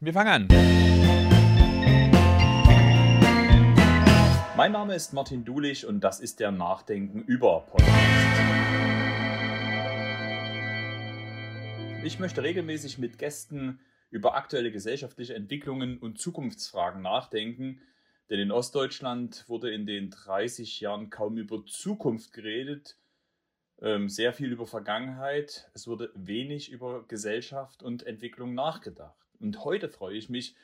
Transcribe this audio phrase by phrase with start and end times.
[0.00, 0.46] Wir fangen an.
[4.56, 7.98] Mein Name ist Martin Dulich und das ist der Nachdenken über Podcast.
[12.04, 13.80] Ich möchte regelmäßig mit Gästen
[14.10, 17.80] über aktuelle gesellschaftliche Entwicklungen und Zukunftsfragen nachdenken,
[18.30, 22.96] denn in Ostdeutschland wurde in den 30 Jahren kaum über Zukunft geredet,
[23.82, 29.27] ähm, sehr viel über Vergangenheit, es wurde wenig über Gesellschaft und Entwicklung nachgedacht.
[29.40, 30.56] Und heute freue ich mich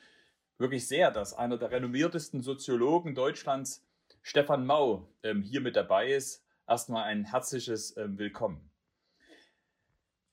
[0.57, 3.85] wirklich sehr, dass einer der renommiertesten Soziologen Deutschlands,
[4.21, 6.43] Stefan Mau, ähm, hier mit dabei ist.
[6.67, 8.69] Erstmal ein herzliches ähm, Willkommen.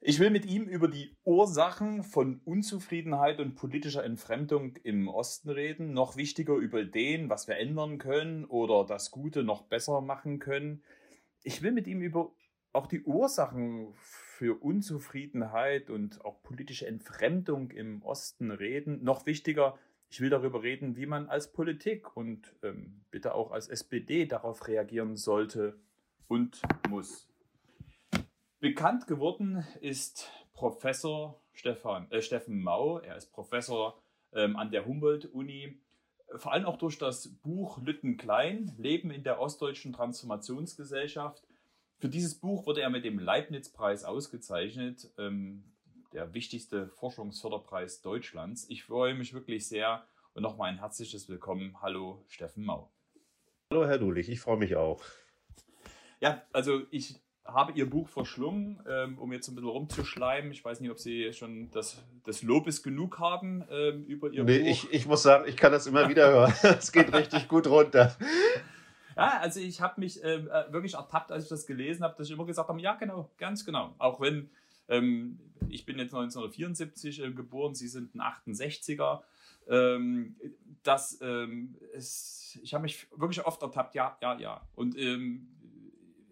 [0.00, 5.92] Ich will mit ihm über die Ursachen von Unzufriedenheit und politischer Entfremdung im Osten reden.
[5.92, 10.82] Noch wichtiger über Ideen, was wir ändern können oder das Gute noch besser machen können.
[11.44, 12.32] Ich will mit ihm über
[12.72, 13.94] auch die Ursachen
[14.42, 19.04] für Unzufriedenheit und auch politische Entfremdung im Osten reden.
[19.04, 19.78] Noch wichtiger,
[20.10, 24.66] ich will darüber reden, wie man als Politik und ähm, bitte auch als SPD darauf
[24.66, 25.78] reagieren sollte
[26.26, 27.28] und muss.
[28.58, 32.98] Bekannt geworden ist Professor Stefan, äh, Steffen Mau.
[32.98, 35.78] Er ist Professor ähm, an der Humboldt-Uni.
[36.34, 41.44] Vor allem auch durch das Buch Lütten Klein, Leben in der ostdeutschen Transformationsgesellschaft.
[42.02, 45.62] Für dieses Buch wurde er mit dem Leibniz-Preis ausgezeichnet, ähm,
[46.12, 48.66] der wichtigste Forschungsförderpreis Deutschlands.
[48.68, 51.80] Ich freue mich wirklich sehr und nochmal ein herzliches Willkommen.
[51.80, 52.90] Hallo, Steffen Mau.
[53.70, 55.00] Hallo, Herr Dulich, ich freue mich auch.
[56.18, 60.50] Ja, also ich habe Ihr Buch verschlungen, ähm, um jetzt ein bisschen rumzuschleimen.
[60.50, 64.58] Ich weiß nicht, ob Sie schon das, das Lobes genug haben ähm, über Ihr nee,
[64.58, 64.66] Buch.
[64.66, 66.52] Ich, ich muss sagen, ich kann das immer wieder hören.
[66.80, 68.16] Es geht richtig gut runter.
[69.16, 72.28] Ja, also ich habe mich ähm, äh, wirklich ertappt, als ich das gelesen habe, dass
[72.28, 73.94] ich immer gesagt habe, ja genau, ganz genau.
[73.98, 74.50] Auch wenn
[74.88, 75.38] ähm,
[75.68, 79.22] ich bin jetzt 1974 äh, geboren, Sie sind ein 68er.
[79.68, 80.36] Ähm,
[80.82, 84.68] das, ähm, ist, ich habe mich wirklich oft ertappt, ja, ja, ja.
[84.74, 85.48] Und ähm,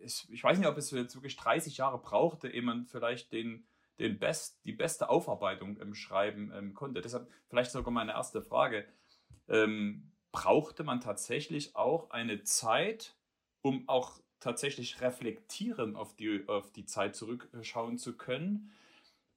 [0.00, 3.64] ich, ich, weiß nicht, ob es jetzt wirklich 30 Jahre brauchte, ehe man vielleicht den,
[3.98, 7.00] den Best, die beste Aufarbeitung im Schreiben ähm, konnte.
[7.00, 8.86] Deshalb vielleicht sogar meine erste Frage.
[9.48, 13.16] Ähm, brauchte man tatsächlich auch eine Zeit,
[13.62, 18.72] um auch tatsächlich reflektieren auf die, auf die Zeit zurückschauen zu können.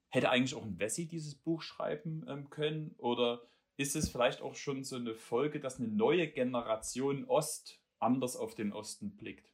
[0.08, 2.94] Hätte eigentlich auch ein Wessi dieses Buch schreiben ähm, können?
[2.98, 3.42] Oder
[3.76, 8.54] ist es vielleicht auch schon so eine Folge, dass eine neue Generation Ost anders auf
[8.54, 9.52] den Osten blickt?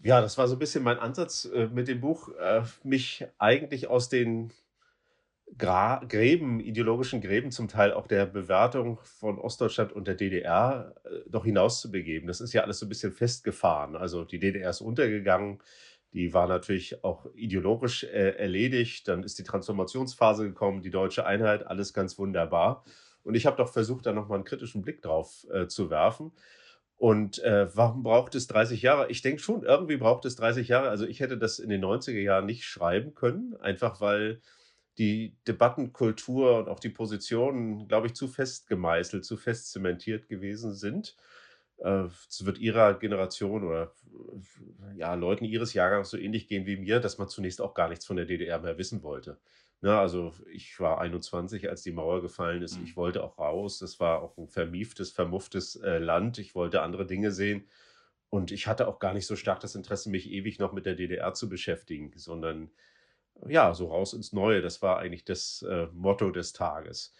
[0.00, 3.88] Ja, das war so ein bisschen mein Ansatz äh, mit dem Buch, äh, mich eigentlich
[3.88, 4.52] aus den
[5.56, 11.28] Gra Gräben, ideologischen Gräben zum Teil auch der Bewertung von Ostdeutschland und der DDR äh,
[11.28, 12.28] doch hinauszubegeben.
[12.28, 13.96] Das ist ja alles so ein bisschen festgefahren.
[13.96, 15.60] Also die DDR ist untergegangen,
[16.12, 19.08] die war natürlich auch ideologisch äh, erledigt.
[19.08, 22.84] Dann ist die Transformationsphase gekommen, die deutsche Einheit, alles ganz wunderbar.
[23.22, 26.32] Und ich habe doch versucht, da nochmal einen kritischen Blick drauf äh, zu werfen.
[26.96, 29.10] Und äh, warum braucht es 30 Jahre?
[29.10, 30.88] Ich denke schon, irgendwie braucht es 30 Jahre.
[30.88, 34.40] Also ich hätte das in den 90er Jahren nicht schreiben können, einfach weil
[34.98, 40.74] die Debattenkultur und auch die Positionen, glaube ich, zu fest gemeißelt, zu fest zementiert gewesen
[40.74, 41.16] sind.
[41.78, 43.94] Äh, es wird ihrer Generation oder
[44.96, 48.06] ja, Leuten ihres Jahrgangs so ähnlich gehen wie mir, dass man zunächst auch gar nichts
[48.06, 49.38] von der DDR mehr wissen wollte.
[49.80, 52.76] Na, ne, also ich war 21, als die Mauer gefallen ist.
[52.82, 52.96] Ich mhm.
[52.96, 53.78] wollte auch raus.
[53.78, 56.38] Das war auch ein vermieftes, vermufftes äh, Land.
[56.38, 57.68] Ich wollte andere Dinge sehen.
[58.28, 60.96] Und ich hatte auch gar nicht so stark das Interesse, mich ewig noch mit der
[60.96, 62.70] DDR zu beschäftigen, sondern
[63.46, 64.62] ja, so raus ins Neue.
[64.62, 67.12] Das war eigentlich das äh, Motto des Tages.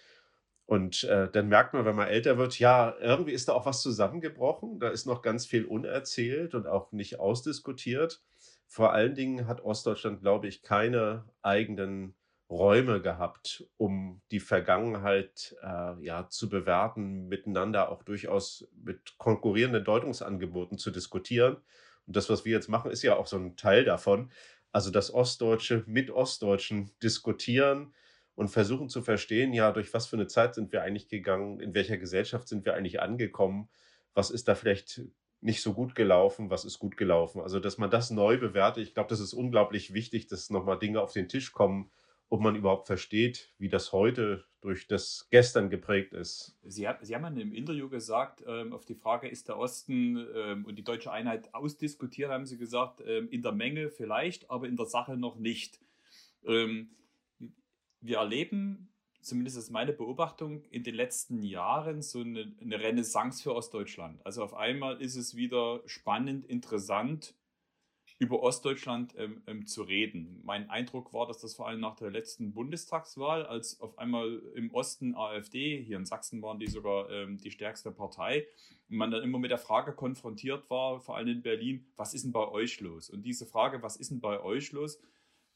[0.66, 3.80] Und äh, dann merkt man, wenn man älter wird, ja, irgendwie ist da auch was
[3.80, 4.78] zusammengebrochen.
[4.80, 8.22] Da ist noch ganz viel unerzählt und auch nicht ausdiskutiert.
[8.66, 12.14] Vor allen Dingen hat Ostdeutschland, glaube ich, keine eigenen
[12.50, 20.76] Räume gehabt, um die Vergangenheit äh, ja, zu bewerten, miteinander auch durchaus mit konkurrierenden Deutungsangeboten
[20.78, 21.56] zu diskutieren.
[22.06, 24.30] Und das, was wir jetzt machen, ist ja auch so ein Teil davon.
[24.78, 27.92] Also dass Ostdeutsche mit Ostdeutschen diskutieren
[28.36, 31.74] und versuchen zu verstehen, ja, durch was für eine Zeit sind wir eigentlich gegangen, in
[31.74, 33.68] welcher Gesellschaft sind wir eigentlich angekommen,
[34.14, 35.02] was ist da vielleicht
[35.40, 37.40] nicht so gut gelaufen, was ist gut gelaufen.
[37.40, 41.00] Also dass man das neu bewertet, ich glaube, das ist unglaublich wichtig, dass nochmal Dinge
[41.00, 41.90] auf den Tisch kommen,
[42.28, 46.56] ob man überhaupt versteht, wie das heute durch das Gestern geprägt ist.
[46.64, 50.64] Sie, Sie haben in einem Interview gesagt, ähm, auf die Frage, ist der Osten ähm,
[50.64, 54.76] und die deutsche Einheit ausdiskutiert, haben Sie gesagt, ähm, in der Menge vielleicht, aber in
[54.76, 55.80] der Sache noch nicht.
[56.44, 56.90] Ähm,
[58.00, 58.88] wir erleben,
[59.20, 64.24] zumindest ist meine Beobachtung, in den letzten Jahren so eine, eine Renaissance für Ostdeutschland.
[64.26, 67.34] Also auf einmal ist es wieder spannend, interessant,
[68.18, 70.40] über Ostdeutschland ähm, ähm, zu reden.
[70.44, 74.72] Mein Eindruck war, dass das vor allem nach der letzten Bundestagswahl, als auf einmal im
[74.74, 78.46] Osten AfD, hier in Sachsen waren die sogar ähm, die stärkste Partei,
[78.90, 82.24] und man dann immer mit der Frage konfrontiert war, vor allem in Berlin, was ist
[82.24, 83.08] denn bei euch los?
[83.08, 85.00] Und diese Frage, was ist denn bei euch los,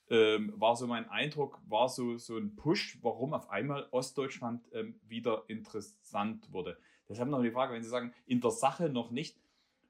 [0.09, 5.00] ähm, war so mein Eindruck, war so, so ein Push, warum auf einmal Ostdeutschland ähm,
[5.09, 6.79] wieder interessant wurde.
[7.09, 9.41] Deshalb noch die Frage, wenn Sie sagen, in der Sache noch nicht,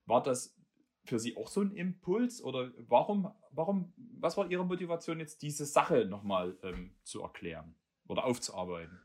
[0.06, 0.56] war das
[1.04, 5.66] für Sie auch so ein Impuls oder warum, warum, was war Ihre Motivation jetzt, diese
[5.66, 7.74] Sache nochmal ähm, zu erklären
[8.06, 9.00] oder aufzuarbeiten?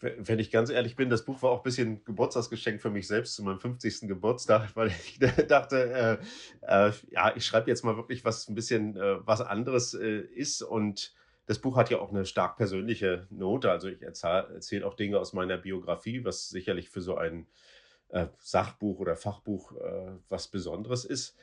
[0.00, 3.34] Wenn ich ganz ehrlich bin, das Buch war auch ein bisschen Geburtstagsgeschenk für mich selbst
[3.34, 4.00] zu meinem 50.
[4.02, 6.20] Geburtstag, weil ich dachte,
[6.60, 10.20] äh, äh, ja, ich schreibe jetzt mal wirklich was ein bisschen äh, was anderes äh,
[10.20, 11.14] ist und
[11.46, 13.70] das Buch hat ja auch eine stark persönliche Note.
[13.70, 17.46] Also ich erzähle erzähl auch Dinge aus meiner Biografie, was sicherlich für so ein
[18.08, 21.36] äh, Sachbuch oder Fachbuch äh, was Besonderes ist.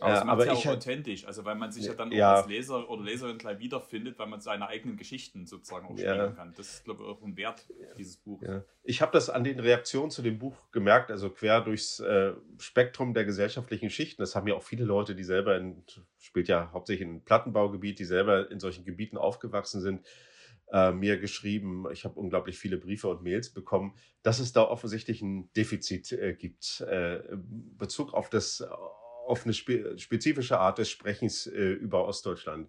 [0.00, 2.36] Aber, äh, aber ja ich auch authentisch, also weil man sich ja dann ja, auch
[2.38, 6.28] als Leser oder Leserin gleich wiederfindet, weil man seine eigenen Geschichten sozusagen auch spielen ja.
[6.28, 6.52] kann.
[6.54, 7.66] Das ist, glaube ich, auch ein Wert
[7.96, 8.48] dieses Buches.
[8.48, 8.62] Ja.
[8.82, 13.14] Ich habe das an den Reaktionen zu dem Buch gemerkt, also quer durchs äh, Spektrum
[13.14, 14.20] der gesellschaftlichen Schichten.
[14.20, 15.82] Das haben ja auch viele Leute, die selber in,
[16.18, 20.06] spielt ja hauptsächlich in Plattenbaugebiet, die selber in solchen Gebieten aufgewachsen sind
[20.72, 21.84] äh, mir geschrieben.
[21.92, 26.34] Ich habe unglaublich viele Briefe und Mails bekommen, dass es da offensichtlich ein Defizit äh,
[26.34, 26.80] gibt.
[26.80, 28.62] Äh, Bezug auf das
[29.26, 32.68] auf eine spe spezifische Art des Sprechens äh, über Ostdeutschland.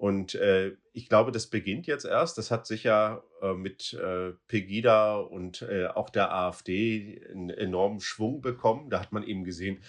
[0.00, 2.38] Und äh, ich glaube, das beginnt jetzt erst.
[2.38, 8.40] Das hat sicher äh, mit äh, Pegida und äh, auch der AfD einen enormen Schwung
[8.40, 8.88] bekommen.
[8.88, 9.82] Da hat man eben gesehen,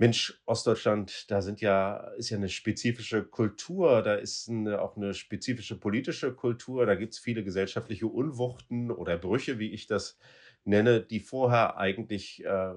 [0.00, 5.12] Mensch, Ostdeutschland, da sind ja, ist ja eine spezifische Kultur, da ist eine, auch eine
[5.12, 10.16] spezifische politische Kultur, da gibt es viele gesellschaftliche Unwuchten oder Brüche, wie ich das
[10.62, 12.74] nenne, die vorher eigentlich äh,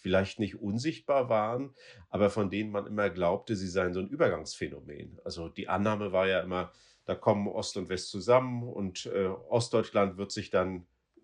[0.00, 1.74] vielleicht nicht unsichtbar waren,
[2.08, 5.20] aber von denen man immer glaubte, sie seien so ein Übergangsphänomen.
[5.24, 6.72] Also die Annahme war ja immer,
[7.04, 10.86] da kommen Ost und West zusammen und äh, Ostdeutschland wird sich dann
[11.16, 11.20] äh,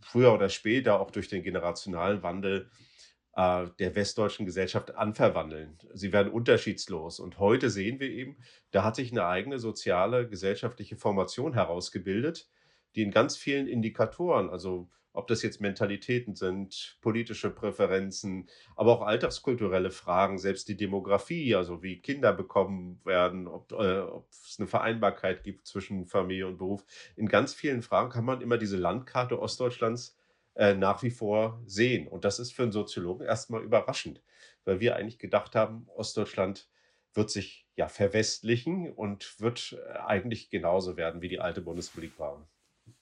[0.00, 2.95] früher oder später auch durch den generationalen Wandel äh,
[3.36, 5.78] der westdeutschen Gesellschaft anverwandeln.
[5.92, 7.20] Sie werden unterschiedslos.
[7.20, 8.38] Und heute sehen wir eben,
[8.70, 12.48] da hat sich eine eigene soziale, gesellschaftliche Formation herausgebildet,
[12.94, 19.02] die in ganz vielen Indikatoren, also ob das jetzt Mentalitäten sind, politische Präferenzen, aber auch
[19.02, 24.68] alltagskulturelle Fragen, selbst die Demografie, also wie Kinder bekommen werden, ob, äh, ob es eine
[24.68, 26.84] Vereinbarkeit gibt zwischen Familie und Beruf.
[27.16, 30.16] In ganz vielen Fragen kann man immer diese Landkarte Ostdeutschlands
[30.56, 32.08] äh, nach wie vor sehen.
[32.08, 34.22] Und das ist für einen Soziologen erstmal überraschend,
[34.64, 36.68] weil wir eigentlich gedacht haben, Ostdeutschland
[37.12, 42.48] wird sich ja verwestlichen und wird äh, eigentlich genauso werden, wie die alte Bundesrepublik war.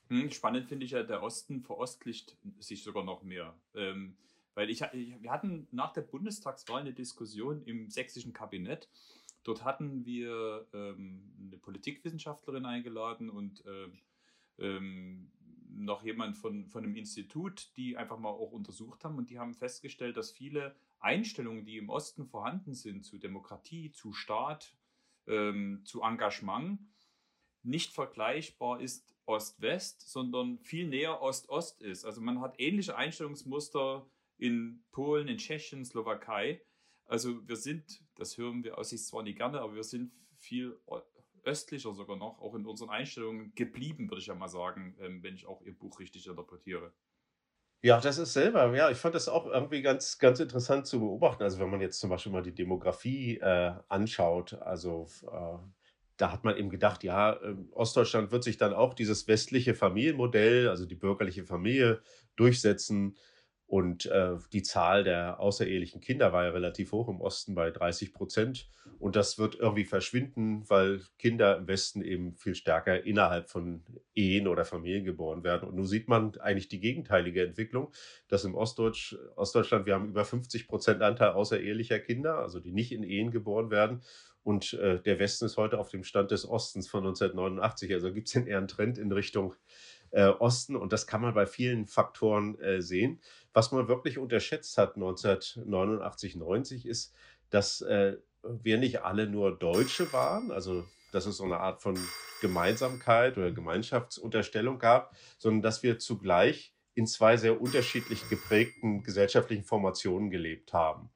[0.09, 3.55] Hm, spannend finde ich ja, der Osten verostlicht sich sogar noch mehr.
[3.75, 4.17] Ähm,
[4.55, 8.89] weil ich, wir hatten nach der Bundestagswahl eine Diskussion im sächsischen Kabinett.
[9.43, 13.99] Dort hatten wir ähm, eine Politikwissenschaftlerin eingeladen und ähm,
[14.59, 15.31] ähm
[15.77, 19.55] noch jemand von, von einem Institut, die einfach mal auch untersucht haben und die haben
[19.55, 24.75] festgestellt, dass viele Einstellungen, die im Osten vorhanden sind zu Demokratie, zu Staat,
[25.27, 26.81] ähm, zu Engagement,
[27.63, 32.05] nicht vergleichbar ist Ost-West, sondern viel näher Ost-Ost ist.
[32.05, 34.07] Also man hat ähnliche Einstellungsmuster
[34.37, 36.63] in Polen, in Tschechien, Slowakei.
[37.07, 40.79] Also wir sind, das hören wir aus sich zwar nicht gerne, aber wir sind viel
[41.45, 45.35] östlicher sogar noch, auch in unseren Einstellungen geblieben, würde ich ja mal sagen, ähm, wenn
[45.35, 46.93] ich auch Ihr Buch richtig interpretiere.
[47.83, 48.75] Ja, das ist selber.
[48.75, 51.43] Ja, ich fand das auch irgendwie ganz, ganz interessant zu beobachten.
[51.43, 55.59] Also wenn man jetzt zum Beispiel mal die Demografie äh, anschaut, also äh,
[56.17, 60.69] da hat man eben gedacht, ja, äh, Ostdeutschland wird sich dann auch dieses westliche Familienmodell,
[60.69, 62.01] also die bürgerliche Familie,
[62.37, 63.19] durchsetzen.
[63.67, 68.13] Und äh, die Zahl der außerehelichen Kinder war ja relativ hoch im Osten bei 30
[68.13, 68.69] Prozent.
[68.99, 73.83] Und das wird irgendwie verschwinden, weil Kinder im Westen eben viel stärker innerhalb von
[74.15, 75.69] Ehen oder Familien geboren werden.
[75.69, 77.93] Und nun sieht man eigentlich die gegenteilige Entwicklung,
[78.29, 82.93] dass im Ostdeutsch, Ostdeutschland wir haben über 50 Prozent Anteil außerehelicher Kinder, also die nicht
[82.93, 84.03] in Ehen geboren werden.
[84.45, 87.93] Und äh, der Westen ist heute auf dem Stand des Ostens von 1989.
[87.95, 89.55] Also gibt es eher einen Trend in Richtung
[90.11, 90.77] äh, Osten.
[90.77, 93.21] Und das kann man bei vielen Faktoren äh, sehen.
[93.55, 97.15] Was man wirklich unterschätzt hat 1989, 90 ist,
[97.51, 101.97] dass äh, wir nicht alle nur Deutsche waren, also dass es so eine Art von
[102.41, 110.31] Gemeinsamkeit oder Gemeinschaftsunterstellung gab, sondern dass wir zugleich in zwei sehr unterschiedlich geprägten gesellschaftlichen Formationen
[110.31, 111.11] gelebt haben.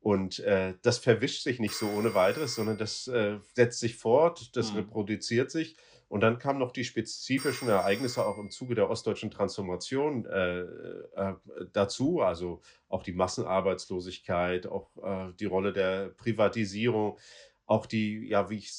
[0.00, 4.56] Und äh, das verwischt sich nicht so ohne weiteres, sondern das äh, setzt sich fort,
[4.56, 4.78] das mhm.
[4.78, 5.76] reproduziert sich
[6.08, 11.34] Und dann kamen noch die spezifischen Ereignisse auch im Zuge der ostdeutschen Transformation äh, äh,
[11.72, 17.18] dazu, also auch die Massenarbeitslosigkeit, auch äh, die Rolle der Privatisierung,
[17.66, 18.72] auch die, ja, wie ich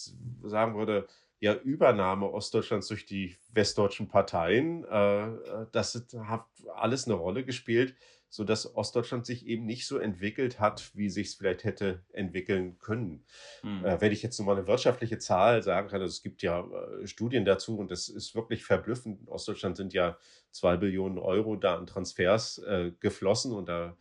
[0.44, 1.08] sagen würde,
[1.40, 4.86] ja, Übernahme Ostdeutschlands durch die westdeutschen Parteien.
[4.86, 5.28] Äh,
[5.74, 7.94] das hat alles eine Rolle gespielt
[8.30, 13.24] sodass Ostdeutschland sich eben nicht so entwickelt hat, wie sich es vielleicht hätte entwickeln können.
[13.64, 13.86] Mhm.
[13.86, 16.62] Äh, wenn ich jetzt nur mal eine wirtschaftliche Zahl sagen kann, also es gibt ja
[16.62, 19.22] äh, Studien dazu und das ist wirklich verblüffend.
[19.22, 20.18] In Ostdeutschland sind ja
[20.52, 23.96] zwei Billionen Euro da an Transfers äh, geflossen und da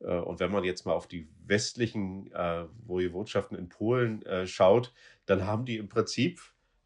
[0.00, 4.92] äh, und wenn man jetzt mal auf die westlichen äh, Woiwodschaften in Polen äh, schaut,
[5.26, 6.40] dann haben die im Prinzip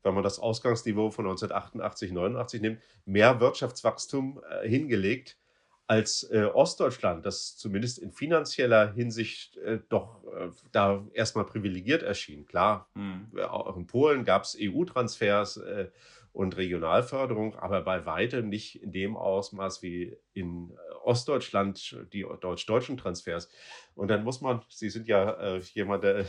[0.04, 5.38] wenn man das Ausgangsniveau von 1988, 89 nimmt, mehr Wirtschaftswachstum äh, hingelegt
[5.86, 12.46] als äh, Ostdeutschland, das zumindest in finanzieller Hinsicht äh, doch äh, da erstmal privilegiert erschien.
[12.46, 13.38] Klar, mhm.
[13.40, 15.88] auch in Polen gab es EU-Transfers äh,
[16.32, 22.96] und Regionalförderung, aber bei weitem nicht in dem Ausmaß wie in äh, Ostdeutschland die deutsch-deutschen
[22.96, 23.50] Transfers.
[23.94, 26.24] Und dann muss man, Sie sind ja äh, jemand, der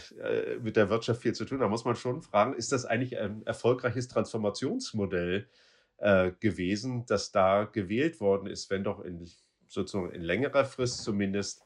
[0.62, 3.17] mit der Wirtschaft viel zu tun hat, da muss man schon fragen, ist das eigentlich
[3.17, 5.48] ein erfolgreiches Transformationsmodell?
[6.39, 9.25] Gewesen, das da gewählt worden ist, wenn doch in
[9.67, 11.65] sozusagen in längerer Frist zumindest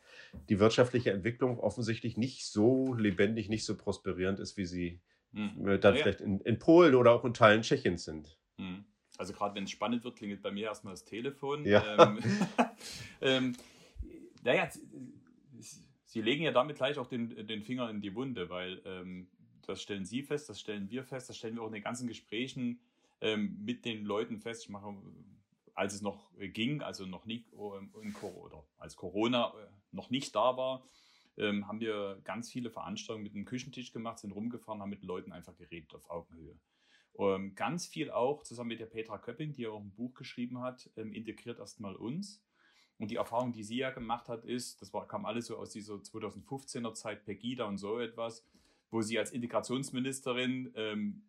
[0.49, 5.01] die wirtschaftliche Entwicklung offensichtlich nicht so lebendig, nicht so prosperierend ist, wie sie
[5.33, 5.79] hm.
[5.81, 8.37] dann ja, vielleicht in, in, Polen oder auch in Teilen Tschechiens sind.
[8.57, 8.85] Hm.
[9.17, 11.65] Also gerade wenn es spannend wird, klingelt bei mir erstmal das Telefon.
[11.65, 12.07] Ja.
[12.07, 12.19] Ähm,
[13.21, 13.53] ähm,
[14.43, 14.69] naja,
[16.05, 19.27] Sie legen ja damit gleich auch den, den Finger in die Wunde, weil ähm,
[19.65, 22.07] das stellen Sie fest, das stellen wir fest, das stellen wir auch in den ganzen
[22.07, 22.79] Gesprächen
[23.21, 24.63] ähm, mit den Leuten fest.
[24.63, 24.95] Ich mache
[25.73, 30.35] als es noch ging, also noch nicht ähm, in, oder als Corona äh, noch nicht
[30.35, 30.83] da war,
[31.37, 35.31] ähm, haben wir ganz viele Veranstaltungen mit einem Küchentisch gemacht, sind rumgefahren, haben mit Leuten
[35.31, 36.59] einfach geredet auf Augenhöhe.
[37.19, 40.89] Ähm, ganz viel auch zusammen mit der Petra Köpping, die auch ein Buch geschrieben hat,
[40.97, 42.43] ähm, integriert erstmal uns.
[42.97, 45.69] Und die Erfahrung, die sie ja gemacht hat, ist, das war, kam alles so aus
[45.69, 48.43] dieser 2015er Zeit, Pegida und so etwas,
[48.89, 51.23] wo sie als Integrationsministerin ähm,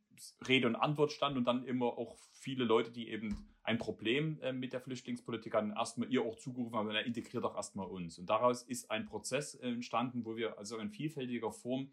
[0.47, 4.53] Rede und Antwort stand und dann immer auch viele Leute, die eben ein Problem äh,
[4.53, 8.19] mit der Flüchtlingspolitik hatten, erstmal ihr auch zugerufen haben, er integriert doch erstmal uns.
[8.19, 11.91] Und daraus ist ein Prozess äh, entstanden, wo wir also in vielfältiger Form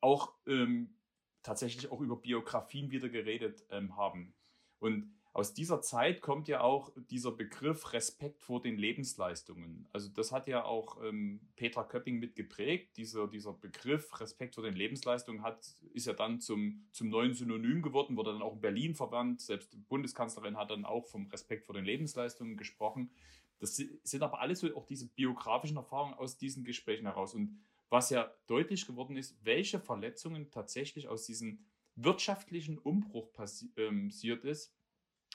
[0.00, 0.94] auch ähm,
[1.42, 4.34] tatsächlich auch über Biografien wieder geredet ähm, haben.
[4.78, 9.88] Und aus dieser Zeit kommt ja auch dieser Begriff Respekt vor den Lebensleistungen.
[9.90, 12.98] Also das hat ja auch ähm, Petra Köpping mitgeprägt.
[12.98, 17.80] Dieser, dieser Begriff Respekt vor den Lebensleistungen hat, ist ja dann zum, zum neuen Synonym
[17.80, 19.40] geworden, wurde dann auch in Berlin verwandt.
[19.40, 23.10] Selbst die Bundeskanzlerin hat dann auch vom Respekt vor den Lebensleistungen gesprochen.
[23.58, 27.34] Das sind aber alles so auch diese biografischen Erfahrungen aus diesen Gesprächen heraus.
[27.34, 27.58] Und
[27.88, 33.30] was ja deutlich geworden ist, welche Verletzungen tatsächlich aus diesem wirtschaftlichen Umbruch
[33.76, 34.74] ähm, passiert ist,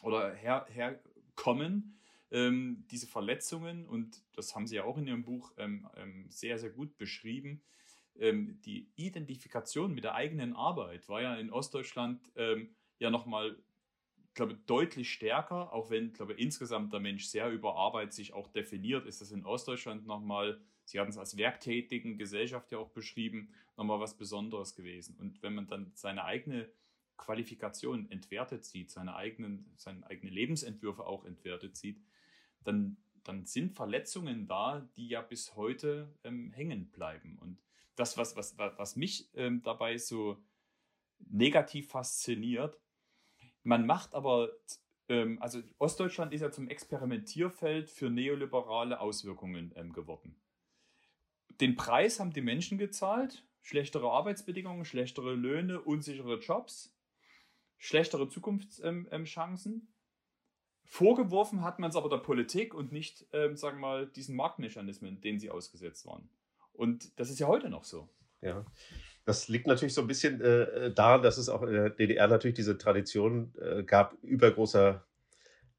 [0.01, 1.97] oder her, herkommen,
[2.31, 6.59] ähm, diese Verletzungen, und das haben Sie ja auch in Ihrem Buch ähm, ähm, sehr,
[6.59, 7.61] sehr gut beschrieben,
[8.19, 13.57] ähm, die Identifikation mit der eigenen Arbeit war ja in Ostdeutschland ähm, ja nochmal,
[14.33, 19.05] glaube deutlich stärker, auch wenn, glaube insgesamt der Mensch sehr über Arbeit sich auch definiert,
[19.05, 23.99] ist das in Ostdeutschland nochmal, Sie hatten es als werktätigen Gesellschaft ja auch beschrieben, nochmal
[23.99, 25.17] was Besonderes gewesen.
[25.19, 26.69] Und wenn man dann seine eigene
[27.17, 32.01] Qualifikation entwertet sieht, seine eigenen, seine eigenen Lebensentwürfe auch entwertet sieht,
[32.63, 37.37] dann, dann sind Verletzungen da, die ja bis heute ähm, hängen bleiben.
[37.39, 37.59] Und
[37.95, 40.37] das, was, was, was mich ähm, dabei so
[41.19, 42.79] negativ fasziniert,
[43.63, 44.51] man macht aber,
[45.09, 50.35] ähm, also Ostdeutschland ist ja zum Experimentierfeld für neoliberale Auswirkungen ähm, geworden.
[51.59, 56.96] Den Preis haben die Menschen gezahlt, schlechtere Arbeitsbedingungen, schlechtere Löhne, unsichere Jobs
[57.77, 59.73] schlechtere Zukunftschancen.
[59.73, 59.87] Ähm,
[60.89, 65.19] Vorgeworfen hat man es aber der Politik und nicht, ähm, sagen wir mal, diesen Marktmechanismen,
[65.19, 66.29] denen sie ausgesetzt waren.
[66.71, 68.09] Und das ist ja heute noch so.
[68.41, 68.65] Ja,
[69.25, 72.55] das liegt natürlich so ein bisschen äh, daran, dass es auch in der DDR natürlich
[72.55, 75.05] diese Tradition äh, gab, übergroßer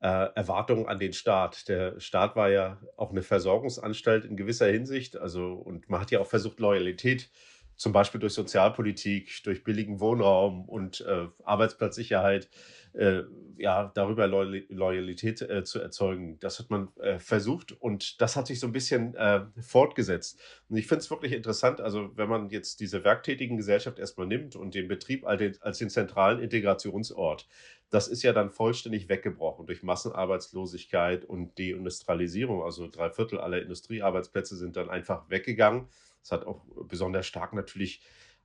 [0.01, 1.69] äh, Erwartungen an den Staat.
[1.69, 6.21] Der Staat war ja auch eine Versorgungsanstalt in gewisser Hinsicht, also und man hat ja
[6.21, 12.51] auch versucht, Loyalität äh, zum Beispiel durch Sozialpolitik, durch billigen Wohnraum und äh, Arbeitsplatzsicherheit,
[12.93, 13.23] äh,
[13.57, 16.39] ja, darüber Loyalität äh, zu erzeugen.
[16.41, 20.41] Das hat man äh, versucht und das hat sich so ein bisschen äh, fortgesetzt.
[20.69, 24.57] Und ich finde es wirklich interessant, also wenn man jetzt diese werktätigen Gesellschaft erstmal nimmt
[24.57, 27.47] und den Betrieb als den, als den zentralen Integrationsort,
[27.91, 32.63] das ist ja dann vollständig weggebrochen durch Massenarbeitslosigkeit und Deindustrialisierung.
[32.63, 35.89] Also drei Viertel aller Industriearbeitsplätze sind dann einfach weggegangen.
[36.29, 38.03] Das hat auch besonders stark natürlich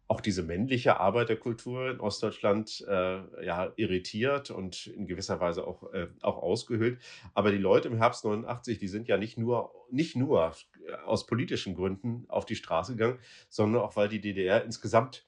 [0.07, 6.07] auch diese männliche Arbeiterkultur in Ostdeutschland äh, ja, irritiert und in gewisser Weise auch, äh,
[6.21, 6.99] auch ausgehöhlt.
[7.33, 10.53] Aber die Leute im Herbst 89, die sind ja nicht nur, nicht nur
[11.05, 15.25] aus politischen Gründen auf die Straße gegangen, sondern auch, weil die DDR insgesamt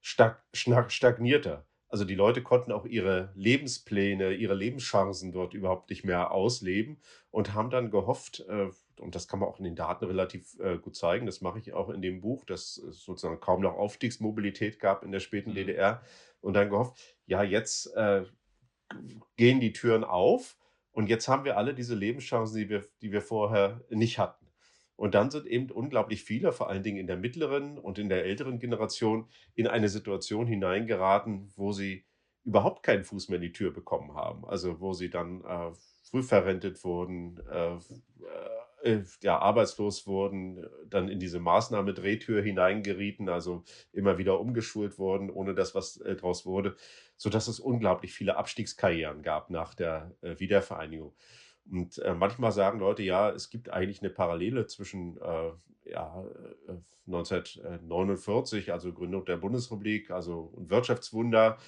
[0.00, 1.64] stag, stagnierte.
[1.88, 6.98] Also die Leute konnten auch ihre Lebenspläne, ihre Lebenschancen dort überhaupt nicht mehr ausleben
[7.30, 10.78] und haben dann gehofft, äh, und das kann man auch in den Daten relativ äh,
[10.78, 14.80] gut zeigen, das mache ich auch in dem Buch, dass es sozusagen kaum noch Aufstiegsmobilität
[14.80, 15.54] gab in der späten mhm.
[15.54, 16.02] DDR
[16.40, 18.24] und dann gehofft, ja, jetzt äh,
[19.36, 20.56] gehen die Türen auf
[20.92, 24.46] und jetzt haben wir alle diese Lebenschancen, die wir, die wir vorher nicht hatten.
[24.96, 28.24] Und dann sind eben unglaublich viele, vor allen Dingen in der mittleren und in der
[28.24, 32.06] älteren Generation, in eine Situation hineingeraten, wo sie
[32.44, 34.46] überhaupt keinen Fuß mehr in die Tür bekommen haben.
[34.46, 35.72] Also wo sie dann äh,
[36.02, 37.76] früh verrentet wurden, äh,
[39.22, 45.54] ja, arbeitslos wurden, dann in diese Maßnahme Drehtür hineingerieten, also immer wieder umgeschult wurden, ohne
[45.54, 46.76] dass was äh, draus wurde,
[47.16, 51.14] sodass es unglaublich viele Abstiegskarrieren gab nach der äh, Wiedervereinigung.
[51.70, 55.50] Und äh, manchmal sagen Leute, ja, es gibt eigentlich eine Parallele zwischen äh,
[55.90, 56.24] ja,
[57.06, 61.58] 1949, äh, also Gründung der Bundesrepublik, also Wirtschaftswunder,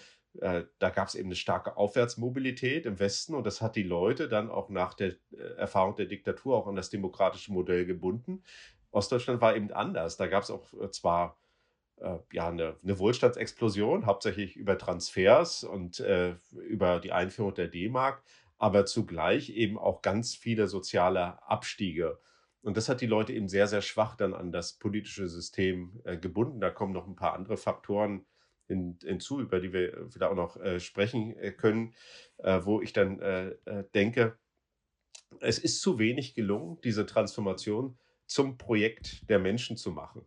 [0.41, 4.29] äh, da gab es eben eine starke Aufwärtsmobilität im Westen und das hat die Leute
[4.29, 8.45] dann auch nach der äh, Erfahrung der Diktatur auch an das demokratische Modell gebunden.
[8.91, 10.17] Ostdeutschland war eben anders.
[10.17, 11.39] Da gab es auch äh, zwar
[11.97, 16.01] äh, ja, eine, eine, Wohlstandsexplosion, hauptsächlich über Transfers und
[16.53, 18.23] über die Einführung der D-Mark,
[18.59, 22.21] aber zugleich eben auch ganz viele soziale Abstiege.
[22.63, 26.61] Und das hat die Leute eben sehr, sehr schwach dann an das politische System gebunden.
[26.61, 28.27] Da kommen noch ein paar andere Faktoren
[28.69, 31.95] hinzu, über die wir wieder auch noch äh, sprechen äh, können,
[32.39, 34.39] äh, wo ich dann äh, äh, denke,
[35.41, 40.27] es ist zu wenig gelungen, diese Transformation zum Projekt der Menschen zu machen.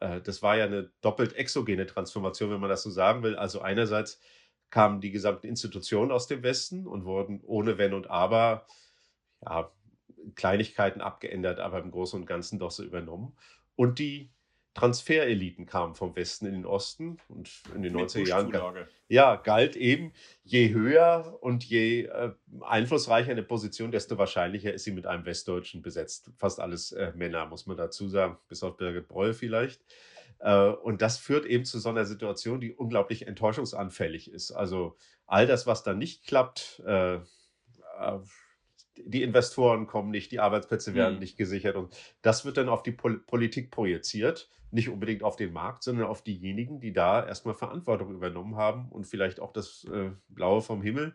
[0.00, 3.36] Äh, das war ja eine doppelt exogene Transformation, wenn man das so sagen will.
[3.36, 4.20] Also einerseits
[4.70, 8.66] kamen die gesamten Institutionen aus dem Westen und wurden ohne Wenn und Aber
[9.42, 9.70] ja,
[10.34, 13.36] Kleinigkeiten abgeändert, aber im Großen und Ganzen doch so übernommen.
[13.76, 14.33] Und die
[14.74, 18.52] Transfereliten kamen vom Westen in den Osten und in den Mit 90er Jahren
[19.08, 20.12] ja, galt eben,
[20.42, 25.82] je höher und je äh, einflussreicher eine Position, desto wahrscheinlicher ist sie mit einem Westdeutschen
[25.82, 26.30] besetzt.
[26.36, 29.80] Fast alles äh, Männer, muss man dazu sagen, bis auf Birgit Breul vielleicht.
[30.40, 34.50] Äh, und das führt eben zu so einer Situation, die unglaublich enttäuschungsanfällig ist.
[34.50, 37.20] Also all das, was da nicht klappt, äh, äh,
[38.96, 41.20] die Investoren kommen nicht, die Arbeitsplätze werden mhm.
[41.20, 45.52] nicht gesichert und das wird dann auf die Pol Politik projiziert nicht unbedingt auf den
[45.52, 50.10] Markt, sondern auf diejenigen, die da erstmal Verantwortung übernommen haben und vielleicht auch das äh,
[50.28, 51.14] Blaue vom Himmel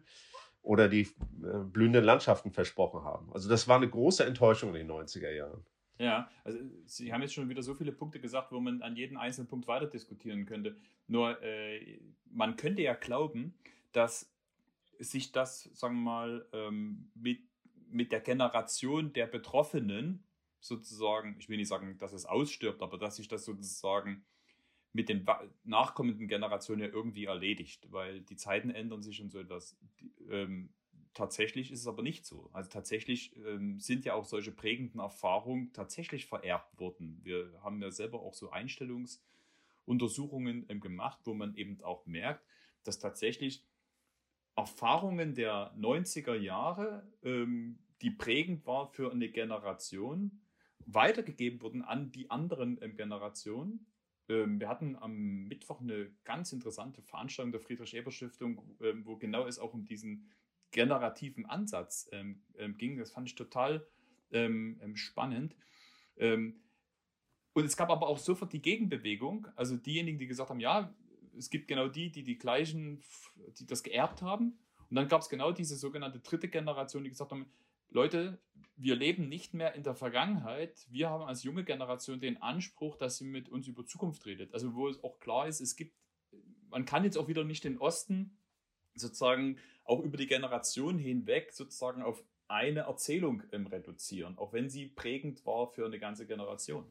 [0.61, 3.31] oder die äh, blühenden Landschaften versprochen haben.
[3.33, 5.65] Also das war eine große Enttäuschung in den 90er Jahren.
[5.97, 9.17] Ja, also Sie haben jetzt schon wieder so viele Punkte gesagt, wo man an jeden
[9.17, 10.77] einzelnen Punkt weiter diskutieren könnte.
[11.07, 11.99] Nur äh,
[12.31, 13.53] man könnte ja glauben,
[13.91, 14.31] dass
[14.99, 17.39] sich das, sagen wir mal, ähm, mit,
[17.91, 20.23] mit der Generation der Betroffenen
[20.59, 24.25] sozusagen, ich will nicht sagen, dass es ausstirbt, aber dass sich das sozusagen
[24.91, 25.25] mit den
[25.63, 29.77] nachkommenden Generationen ja irgendwie erledigt, weil die Zeiten ändern sich und so etwas.
[30.29, 30.73] Ähm,
[31.13, 32.49] tatsächlich ist es aber nicht so.
[32.53, 37.19] Also tatsächlich ähm, sind ja auch solche prägenden Erfahrungen tatsächlich vererbt worden.
[37.23, 42.45] Wir haben ja selber auch so Einstellungsuntersuchungen ähm, gemacht, wo man eben auch merkt,
[42.83, 43.65] dass tatsächlich
[44.55, 50.41] Erfahrungen der 90er Jahre, ähm, die prägend war für eine Generation,
[50.85, 53.85] weitergegeben wurden an die anderen ähm, Generationen.
[54.27, 59.59] Ähm, wir hatten am Mittwoch eine ganz interessante Veranstaltung der Friedrich-Ebert-Stiftung, ähm, wo genau es
[59.59, 60.29] auch um diesen
[60.71, 62.97] generativen Ansatz ähm, ähm, ging.
[62.97, 63.85] Das fand ich total
[64.93, 65.55] spannend.
[66.15, 66.61] und
[67.55, 70.93] es gab aber auch sofort die Gegenbewegung, also diejenigen, die gesagt haben, ja,
[71.39, 73.01] es gibt genau die, die die gleichen,
[73.57, 74.59] die das geerbt haben.
[74.89, 77.51] Und dann gab es genau diese sogenannte dritte Generation, die gesagt haben,
[77.91, 78.39] Leute,
[78.75, 80.85] wir leben nicht mehr in der Vergangenheit.
[80.89, 84.53] Wir haben als junge Generation den Anspruch, dass sie mit uns über Zukunft redet.
[84.53, 85.95] Also wo es auch klar ist, es gibt,
[86.69, 88.37] man kann jetzt auch wieder nicht den Osten
[88.93, 94.87] sozusagen auch über die Generation hinweg sozusagen auf eine Erzählung ähm, reduzieren, auch wenn sie
[94.87, 96.85] prägend war für eine ganze Generation.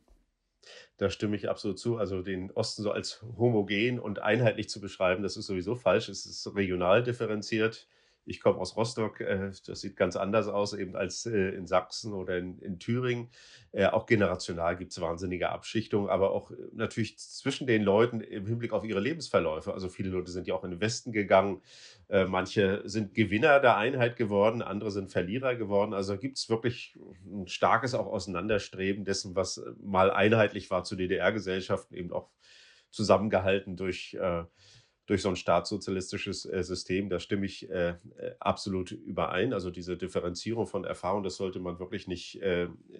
[0.96, 1.96] Da stimme ich absolut zu.
[1.98, 6.08] Also den Osten so als homogen und einheitlich zu beschreiben, das ist sowieso falsch.
[6.08, 7.88] Es ist regional differenziert.
[8.28, 12.12] Ich komme aus Rostock, äh, das sieht ganz anders aus eben als äh, in Sachsen
[12.12, 13.30] oder in, in Thüringen.
[13.72, 18.72] Äh, auch generational gibt es wahnsinnige Abschichtungen, aber auch natürlich zwischen den Leuten im Hinblick
[18.72, 19.72] auf ihre Lebensverläufe.
[19.72, 21.62] Also viele Leute sind ja auch in den Westen gegangen.
[22.08, 25.92] manche sind Gewinner der Einheit geworden, andere sind Verlierer geworden.
[25.92, 31.94] Also gibt es wirklich ein starkes auch Auseinanderstreben dessen, was mal einheitlich war zu DDR-Gesellschaften,
[31.94, 32.30] eben auch
[32.90, 34.44] zusammengehalten durch äh,
[35.08, 37.08] durch so ein staatssozialistisches äh, System.
[37.08, 37.94] Da stimme ich äh, äh,
[38.40, 39.54] absolut überein.
[39.54, 42.40] Also diese Differenzierung von Erfahrung, das sollte man wirklich nicht,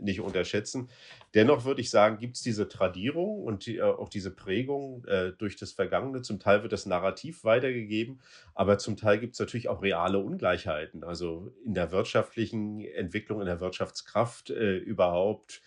[0.01, 0.89] nicht unterschätzen.
[1.35, 5.05] Dennoch würde ich sagen, gibt es diese Tradierung und auch diese Prägung
[5.37, 6.23] durch das Vergangene.
[6.23, 8.21] Zum Teil wird das Narrativ weitergegeben,
[8.55, 11.05] aber zum Teil gibt es natürlich auch reale Ungleichheiten.
[11.05, 15.61] Also in der wirtschaftlichen Entwicklung, in der Wirtschaftskraft überhaupt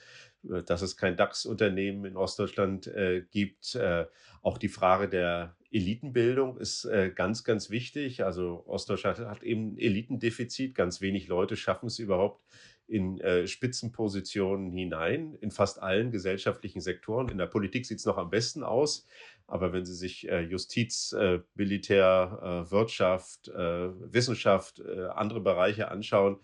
[0.43, 3.75] dass es kein DAX-Unternehmen in Ostdeutschland äh, gibt.
[3.75, 4.07] Äh,
[4.41, 8.23] auch die Frage der Elitenbildung ist äh, ganz, ganz wichtig.
[8.23, 10.75] Also Ostdeutschland hat eben ein Elitendefizit.
[10.75, 12.41] Ganz wenig Leute schaffen es überhaupt
[12.87, 17.29] in äh, Spitzenpositionen hinein, in fast allen gesellschaftlichen Sektoren.
[17.29, 19.07] In der Politik sieht es noch am besten aus.
[19.47, 26.37] Aber wenn Sie sich äh, Justiz, äh, Militär, äh, Wirtschaft, äh, Wissenschaft, andere Bereiche anschauen,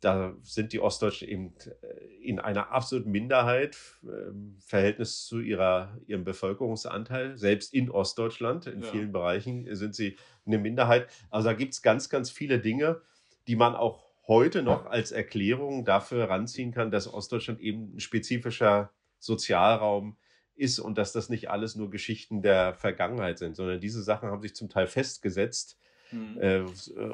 [0.00, 6.24] da sind die Ostdeutschen eben äh, in einer absoluten Minderheit im Verhältnis zu ihrer, ihrem
[6.24, 7.36] Bevölkerungsanteil.
[7.38, 8.90] Selbst in Ostdeutschland, in ja.
[8.90, 11.08] vielen Bereichen sind sie eine Minderheit.
[11.30, 13.00] Also da gibt es ganz, ganz viele Dinge,
[13.46, 18.92] die man auch heute noch als Erklärung dafür ranziehen kann, dass Ostdeutschland eben ein spezifischer
[19.18, 20.18] Sozialraum
[20.54, 24.42] ist und dass das nicht alles nur Geschichten der Vergangenheit sind, sondern diese Sachen haben
[24.42, 25.78] sich zum Teil festgesetzt
[26.10, 26.38] Mhm.
[26.40, 26.60] Äh,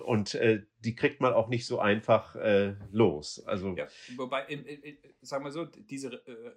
[0.04, 3.44] und äh, die kriegt man auch nicht so einfach äh, los.
[3.46, 4.46] Also, ja, wobei,
[5.20, 6.52] sagen wir so, diese äh,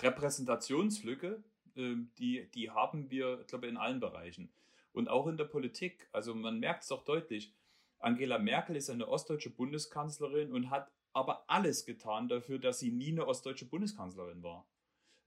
[0.00, 1.42] Repräsentationslücke,
[1.76, 4.52] ähm, die, die haben wir, glaube ich, in allen Bereichen.
[4.92, 6.08] Und auch in der Politik.
[6.12, 7.54] Also man merkt es auch deutlich.
[7.98, 13.12] Angela Merkel ist eine ostdeutsche Bundeskanzlerin und hat aber alles getan dafür, dass sie nie
[13.12, 14.66] eine ostdeutsche Bundeskanzlerin war.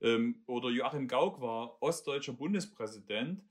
[0.02, 3.44] Ähm, oder Joachim Gauck war ostdeutscher Bundespräsident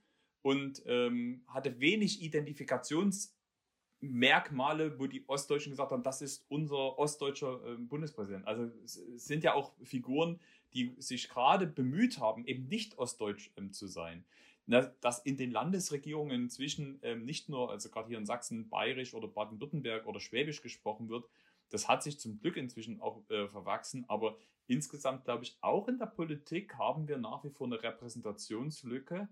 [0.45, 7.77] und ähm, hatte wenig Identifikationsmerkmale, wo die Ostdeutschen gesagt haben, das ist unser ostdeutscher äh,
[7.79, 8.47] Bundespräsident.
[8.47, 10.39] Also es sind ja auch Figuren,
[10.75, 14.27] die sich gerade bemüht haben, eben nicht ostdeutsch ähm, zu sein.
[14.67, 19.15] Na, dass in den Landesregierungen inzwischen ähm, nicht nur, also gerade hier in Sachsen, bayerisch
[19.15, 21.27] oder Baden-Württemberg oder schwäbisch gesprochen wird,
[21.71, 25.99] das hat sich zum Glück inzwischen auch äh, verwachsen, aber insgesamt glaube ich, auch in
[25.99, 29.27] der Politik haben wir nach wie vor eine Repräsentationslücke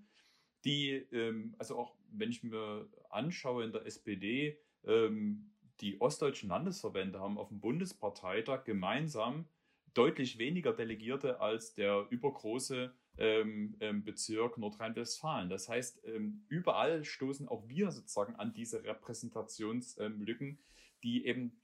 [0.64, 7.18] die, ähm, also auch wenn ich mir anschaue in der SPD, ähm, die ostdeutschen Landesverbände
[7.18, 9.46] haben auf dem Bundesparteitag gemeinsam
[9.94, 15.50] deutlich weniger Delegierte als der übergroße ähm, ähm Bezirk Nordrhein-Westfalen.
[15.50, 20.58] Das heißt, ähm, überall stoßen auch wir sozusagen an diese Repräsentationslücken,
[21.02, 21.60] die eben,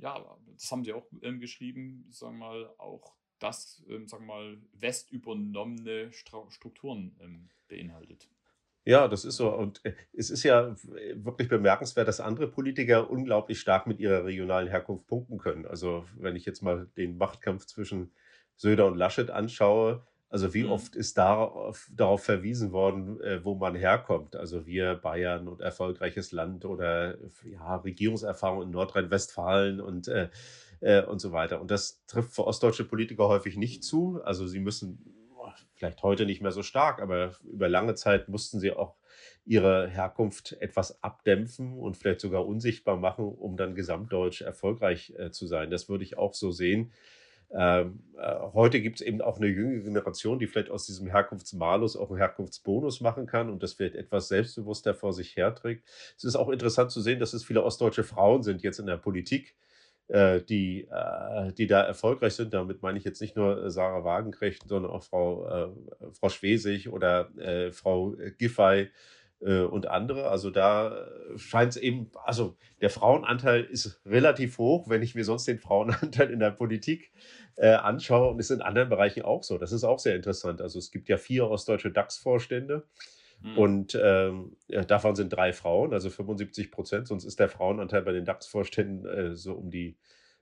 [0.00, 4.58] ja, das haben sie auch ähm, geschrieben, sagen wir mal, auch das, sagen wir mal,
[4.74, 8.28] westübernommene Strukturen beinhaltet.
[8.84, 9.54] Ja, das ist so.
[9.54, 10.74] Und äh, es ist ja
[11.14, 15.66] wirklich bemerkenswert, dass andere Politiker unglaublich stark mit ihrer regionalen Herkunft punkten können.
[15.66, 18.12] Also wenn ich jetzt mal den Machtkampf zwischen
[18.56, 20.70] Söder und Laschet anschaue, also wie mhm.
[20.70, 24.36] oft ist darauf, darauf verwiesen worden, äh, wo man herkommt?
[24.36, 30.28] Also wir Bayern und erfolgreiches Land oder ja, Regierungserfahrung in Nordrhein-Westfalen und, äh,
[30.80, 31.60] äh, und so weiter.
[31.60, 34.22] Und das trifft für ostdeutsche Politiker häufig nicht zu.
[34.22, 35.19] Also sie müssen
[35.80, 38.96] vielleicht heute nicht mehr so stark, aber über lange Zeit mussten sie auch
[39.46, 45.46] ihre Herkunft etwas abdämpfen und vielleicht sogar unsichtbar machen, um dann gesamtdeutsch erfolgreich äh, zu
[45.46, 45.70] sein.
[45.70, 46.92] Das würde ich auch so sehen.
[47.52, 51.96] Ähm, äh, heute gibt es eben auch eine jüngere Generation, die vielleicht aus diesem Herkunftsmalus
[51.96, 55.88] auch einen Herkunftsbonus machen kann und das vielleicht etwas selbstbewusster vor sich herträgt.
[56.16, 58.98] Es ist auch interessant zu sehen, dass es viele ostdeutsche Frauen sind jetzt in der
[58.98, 59.56] Politik,
[60.10, 62.52] die, äh, die da erfolgreich sind.
[62.52, 65.68] Damit meine ich jetzt nicht nur äh, Sarah Wagenknecht, sondern auch Frau, äh,
[66.12, 68.88] Frau Schwesig oder äh, Frau Giffey
[69.40, 70.28] äh, und andere.
[70.28, 75.46] Also da scheint es eben, also der Frauenanteil ist relativ hoch, wenn ich mir sonst
[75.46, 77.12] den Frauenanteil in der Politik
[77.56, 79.58] anschaue und ist in anderen Bereichen auch so.
[79.58, 80.62] Das ist auch sehr interessant.
[80.62, 82.84] Also es gibt ja vier ostdeutsche DAX-Vorstände.
[83.42, 83.58] Mhm.
[83.58, 87.08] Und ähm, ja, davon sind drei Frauen, also 75 Prozent.
[87.08, 89.96] Sonst ist der Frauenanteil bei den DAX-Vorständen äh, so um die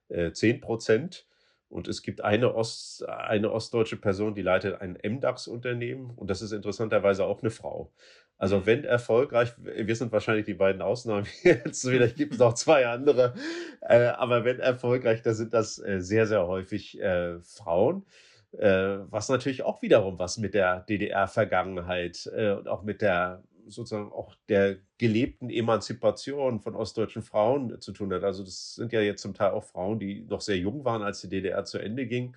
[0.08, 1.26] äh, 10 Prozent.
[1.68, 6.10] Und es gibt eine, Ost, eine ostdeutsche Person, die leitet ein MDAX-Unternehmen.
[6.16, 7.92] Und das ist interessanterweise auch eine Frau.
[8.38, 8.66] Also mhm.
[8.66, 13.34] wenn erfolgreich, wir sind wahrscheinlich die beiden Ausnahmen jetzt, vielleicht gibt es noch zwei andere,
[13.82, 18.06] äh, aber wenn erfolgreich, da sind das äh, sehr, sehr häufig äh, Frauen.
[18.52, 24.10] Äh, was natürlich auch wiederum was mit der DDR-Vergangenheit äh, und auch mit der sozusagen
[24.10, 28.24] auch der gelebten Emanzipation von ostdeutschen Frauen zu tun hat.
[28.24, 31.20] Also das sind ja jetzt zum Teil auch Frauen, die noch sehr jung waren, als
[31.20, 32.36] die DDR zu Ende ging,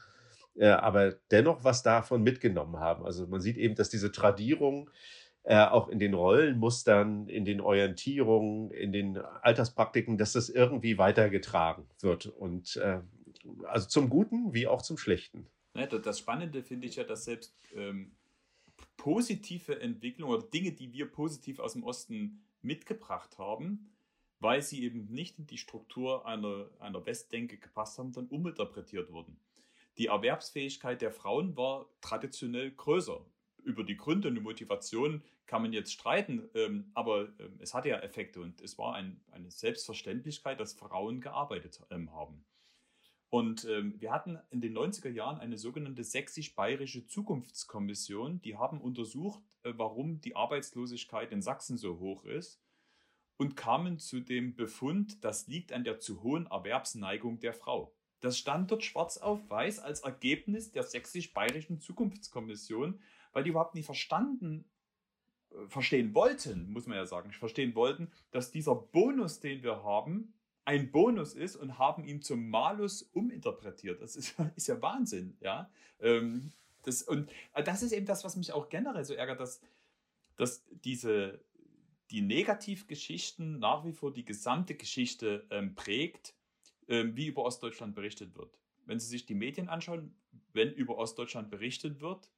[0.56, 3.06] äh, aber dennoch was davon mitgenommen haben.
[3.06, 4.90] Also man sieht eben, dass diese Tradierung
[5.44, 11.86] äh, auch in den Rollenmustern, in den Orientierungen, in den Alterspraktiken, dass das irgendwie weitergetragen
[12.02, 12.28] wird.
[12.28, 13.00] Und äh,
[13.64, 15.48] also zum Guten wie auch zum Schlechten.
[15.74, 18.12] Ne, das Spannende finde ich ja, dass selbst ähm,
[18.98, 23.90] positive Entwicklung oder Dinge, die wir positiv aus dem Osten mitgebracht haben,
[24.40, 29.38] weil sie eben nicht in die Struktur einer, einer Westdenke gepasst haben, dann uminterpretiert wurden.
[29.98, 33.24] Die Erwerbsfähigkeit der Frauen war traditionell größer.
[33.64, 37.90] Über die Gründe und die Motivation kann man jetzt streiten, ähm, aber ähm, es hatte
[37.90, 42.44] ja Effekte und es war ein, eine Selbstverständlichkeit, dass Frauen gearbeitet ähm, haben.
[43.32, 49.42] Und ähm, wir hatten in den 90er Jahren eine sogenannte sächsisch-bayerische Zukunftskommission, die haben untersucht,
[49.64, 52.62] äh, warum die Arbeitslosigkeit in Sachsen so hoch ist
[53.38, 57.96] und kamen zu dem Befund, das liegt an der zu hohen Erwerbsneigung der Frau.
[58.20, 63.00] Das stand dort schwarz auf weiß als Ergebnis der sächsisch-bayerischen Zukunftskommission,
[63.32, 64.70] weil die überhaupt nicht verstanden,
[65.52, 70.34] äh, verstehen wollten, muss man ja sagen, verstehen wollten, dass dieser Bonus, den wir haben,
[70.66, 74.02] ein Bonus ist und haben ihn zum Malus uminterpretiert.
[74.02, 75.70] Das ist, ist ja Wahnsinn, ja.
[76.00, 76.52] Ähm,
[76.84, 79.62] das, und äh, das ist eben das, was mich auch generell so ärgert, dass,
[80.38, 81.44] dass diese,
[82.10, 86.34] die Negativgeschichten nach wie vor die gesamte Geschichte ähm, prägt,
[86.88, 88.60] ähm, wie über Ostdeutschland berichtet wird.
[88.86, 90.16] Wenn Sie sich die Medien anschauen,
[90.54, 92.30] wenn über Ostdeutschland berichtet wird,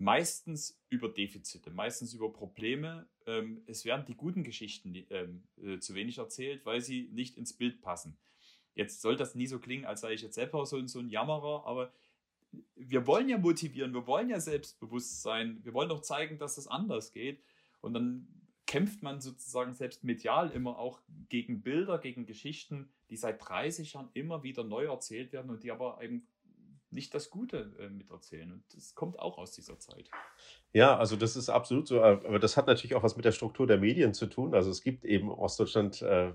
[0.00, 3.06] meistens über Defizite, meistens über Probleme.
[3.26, 7.52] Ähm, es werden die guten Geschichten ähm, äh, zu wenig erzählt, weil sie nicht ins
[7.52, 8.16] Bild passen.
[8.74, 11.66] Jetzt soll das nie so klingen, als sei ich jetzt selber so, so ein Jammerer,
[11.66, 11.92] aber
[12.76, 16.66] wir wollen ja motivieren, wir wollen ja selbstbewusst sein, wir wollen doch zeigen, dass es
[16.66, 17.42] anders geht.
[17.82, 18.26] Und dann
[18.66, 24.08] kämpft man sozusagen selbst medial immer auch gegen Bilder, gegen Geschichten, die seit 30 Jahren
[24.14, 26.26] immer wieder neu erzählt werden und die aber eben
[26.90, 28.52] nicht das Gute äh, miterzählen.
[28.52, 30.10] Und das kommt auch aus dieser Zeit.
[30.72, 32.02] Ja, also das ist absolut so.
[32.02, 34.54] Aber das hat natürlich auch was mit der Struktur der Medien zu tun.
[34.54, 36.32] Also es gibt eben Ostdeutschland äh,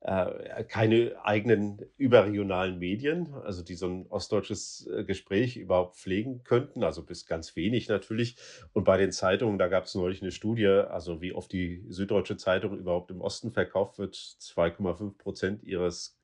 [0.00, 6.84] äh, keine eigenen überregionalen Medien, also die so ein ostdeutsches äh, Gespräch überhaupt pflegen könnten,
[6.84, 8.36] also bis ganz wenig natürlich.
[8.72, 12.36] Und bei den Zeitungen, da gab es neulich eine Studie, also wie oft die Süddeutsche
[12.36, 14.14] Zeitung überhaupt im Osten verkauft wird.
[14.14, 16.17] 2,5 Prozent ihres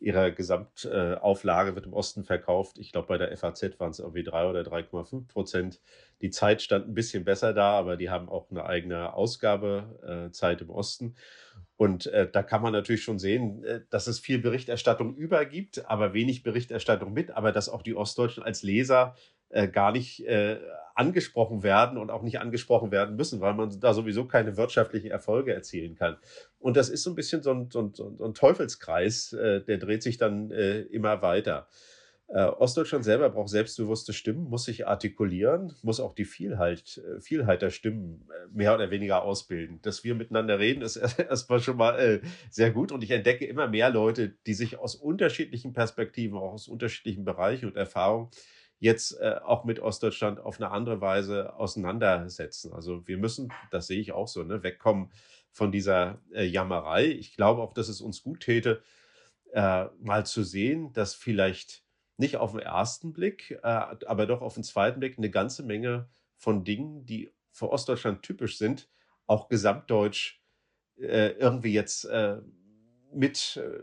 [0.00, 2.78] ihrer Gesamtauflage wird im Osten verkauft.
[2.78, 5.80] Ich glaube, bei der FAZ waren es irgendwie 3 oder 3,5 Prozent.
[6.22, 10.70] Die Zeit stand ein bisschen besser da, aber die haben auch eine eigene Ausgabezeit im
[10.70, 11.16] Osten.
[11.76, 16.14] Und äh, da kann man natürlich schon sehen, äh, dass es viel Berichterstattung übergibt, aber
[16.14, 19.14] wenig Berichterstattung mit, aber dass auch die Ostdeutschen als Leser
[19.50, 20.58] äh, gar nicht äh,
[20.94, 25.54] angesprochen werden und auch nicht angesprochen werden müssen, weil man da sowieso keine wirtschaftlichen Erfolge
[25.54, 26.16] erzielen kann.
[26.58, 29.78] Und das ist so ein bisschen so ein, so ein, so ein Teufelskreis, äh, der
[29.78, 31.68] dreht sich dann äh, immer weiter.
[32.32, 37.60] Äh, Ostdeutschland selber braucht selbstbewusste Stimmen, muss sich artikulieren, muss auch die Vielheit, äh, Vielheit
[37.60, 39.80] der Stimmen äh, mehr oder weniger ausbilden.
[39.82, 42.92] Dass wir miteinander reden, ist erstmal schon mal äh, sehr gut.
[42.92, 47.66] Und ich entdecke immer mehr Leute, die sich aus unterschiedlichen Perspektiven, auch aus unterschiedlichen Bereichen
[47.66, 48.28] und Erfahrungen
[48.80, 52.72] jetzt äh, auch mit Ostdeutschland auf eine andere Weise auseinandersetzen.
[52.72, 55.12] Also wir müssen, das sehe ich auch so, ne, wegkommen
[55.52, 57.06] von dieser äh, Jammerei.
[57.06, 58.82] Ich glaube auch, dass es uns gut täte,
[59.52, 61.82] mal zu sehen, dass vielleicht
[62.20, 66.08] nicht auf den ersten Blick, äh, aber doch auf den zweiten Blick eine ganze Menge
[66.36, 68.88] von Dingen, die für Ostdeutschland typisch sind,
[69.26, 70.40] auch gesamtdeutsch
[70.98, 72.40] äh, irgendwie jetzt äh,
[73.12, 73.82] mit, äh,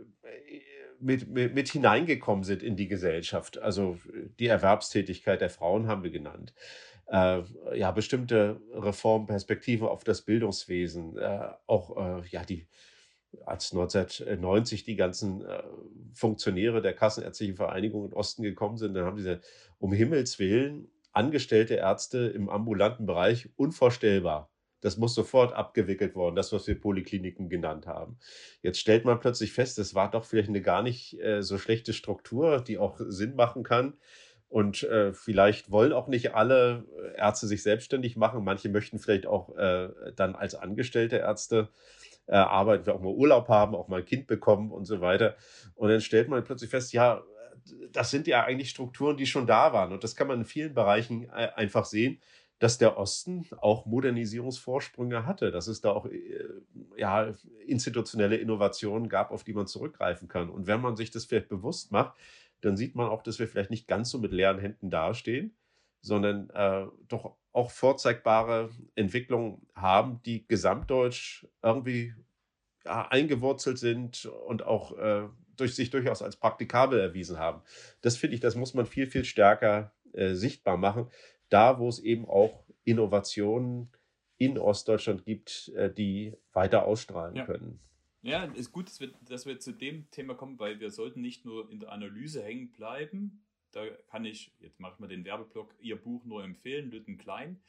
[0.99, 3.59] mit, mit, mit, hineingekommen sind in die Gesellschaft.
[3.59, 3.97] Also
[4.39, 6.53] die Erwerbstätigkeit der Frauen haben wir genannt.
[7.07, 7.41] Äh,
[7.75, 12.67] ja, bestimmte Reformperspektive auf das Bildungswesen, äh, auch ja, die
[13.45, 15.63] als 1990 die ganzen äh,
[16.13, 19.41] Funktionäre der Kassenärztlichen Vereinigung in Osten gekommen sind, dann haben diese
[19.79, 24.51] um Himmels Willen angestellte Ärzte im ambulanten Bereich unvorstellbar.
[24.81, 28.17] Das muss sofort abgewickelt worden, das, was wir Polikliniken genannt haben.
[28.61, 31.93] Jetzt stellt man plötzlich fest, es war doch vielleicht eine gar nicht äh, so schlechte
[31.93, 33.93] Struktur, die auch Sinn machen kann.
[34.49, 36.85] Und äh, vielleicht wollen auch nicht alle
[37.17, 38.45] Ärzte sich selbstständig machen.
[38.45, 41.69] Manche möchten vielleicht auch äh, dann als angestellte Ärzte
[42.27, 45.35] äh, arbeiten, auch mal Urlaub haben, auch mal ein Kind bekommen und so weiter.
[45.75, 47.23] Und dann stellt man plötzlich fest, ja,
[47.91, 49.91] das sind ja eigentlich Strukturen, die schon da waren.
[49.91, 52.19] Und das kann man in vielen Bereichen äh, einfach sehen,
[52.59, 56.43] dass der Osten auch Modernisierungsvorsprünge hatte, dass es da auch äh,
[56.97, 57.33] ja,
[57.65, 60.49] institutionelle Innovationen gab, auf die man zurückgreifen kann.
[60.49, 62.17] Und wenn man sich das vielleicht bewusst macht,
[62.61, 65.55] dann sieht man auch, dass wir vielleicht nicht ganz so mit leeren Händen dastehen,
[66.01, 72.13] sondern äh, doch auch vorzeigbare Entwicklungen haben, die gesamtdeutsch irgendwie
[72.85, 77.61] ja, eingewurzelt sind und auch äh, durch sich durchaus als praktikabel erwiesen haben.
[78.01, 81.09] Das finde ich, das muss man viel, viel stärker äh, sichtbar machen.
[81.49, 83.91] Da, wo es eben auch Innovationen
[84.37, 87.45] in Ostdeutschland gibt, äh, die weiter ausstrahlen ja.
[87.45, 87.79] können.
[88.21, 91.45] Ja, ist gut, dass wir, dass wir zu dem Thema kommen, weil wir sollten nicht
[91.45, 95.75] nur in der Analyse hängen bleiben, da kann ich, jetzt mache ich mal den Werbeblock,
[95.79, 97.59] Ihr Buch nur empfehlen, Lütten Klein.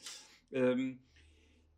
[0.50, 1.00] Ähm,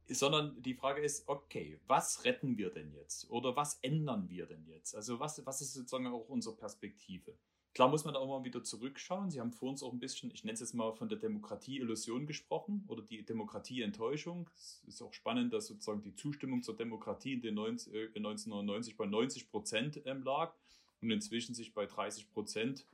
[0.08, 3.30] sondern die Frage ist, okay, was retten wir denn jetzt?
[3.30, 4.94] Oder was ändern wir denn jetzt?
[4.94, 7.36] Also was, was ist sozusagen auch unsere Perspektive?
[7.72, 9.30] Klar muss man auch mal wieder zurückschauen.
[9.30, 12.26] Sie haben vor uns auch ein bisschen, ich nenne es jetzt mal von der Demokratie-Illusion
[12.26, 14.50] gesprochen oder die Demokratie-Enttäuschung.
[14.56, 18.96] Es ist auch spannend, dass sozusagen die Zustimmung zur Demokratie in den 90, äh, 1999
[18.96, 20.52] bei 90 Prozent ähm, lag
[21.00, 22.86] und inzwischen sich bei 30 Prozent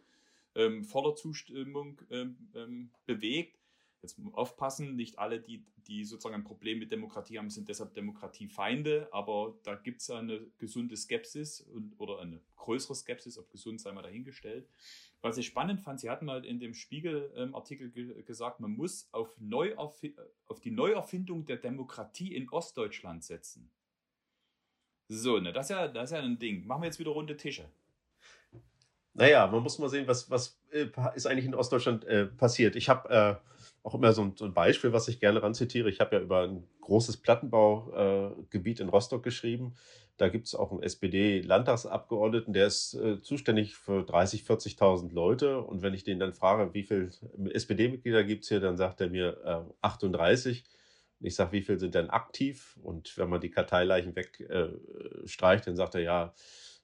[0.55, 3.59] ähm, voller Zustimmung ähm, ähm bewegt.
[4.07, 9.09] Jetzt aufpassen, nicht alle, die, die sozusagen ein Problem mit Demokratie haben, sind deshalb Demokratiefeinde,
[9.11, 13.93] aber da gibt es eine gesunde Skepsis und, oder eine größere Skepsis, ob gesund sei
[13.93, 14.69] mal dahingestellt.
[15.23, 19.35] Was ich spannend fand, Sie hatten mal in dem Spiegel-Artikel ge gesagt, man muss auf,
[20.47, 23.71] auf die Neuerfindung der Demokratie in Ostdeutschland setzen.
[25.09, 26.67] So, ne, das ist, ja, das ist ja ein Ding.
[26.67, 27.69] Machen wir jetzt wieder runde Tische.
[29.15, 32.77] Naja, man muss mal sehen, was, was äh, ist eigentlich in Ostdeutschland äh, passiert.
[32.77, 33.56] Ich habe äh,
[33.87, 35.89] auch immer so ein, so ein, Beispiel, was ich gerne ranzitiere.
[35.89, 39.77] Ich habe ja über ein großes Plattenbaugebiet äh, in Rostock geschrieben.
[40.17, 44.45] Da gibt es auch einen SPD-Landtagsabgeordneten, der ist äh, zuständig für 30.000,
[44.77, 45.61] 40.000 Leute.
[45.61, 47.11] Und wenn ich den dann frage, wie viele
[47.53, 50.65] SPD-Mitglieder gibt es hier, dann sagt er mir äh, 38.
[51.21, 52.77] Und ich sage, wie viele sind denn aktiv?
[52.83, 56.35] Und wenn man die Karteileichen wegstreicht, äh, dann sagt er ja,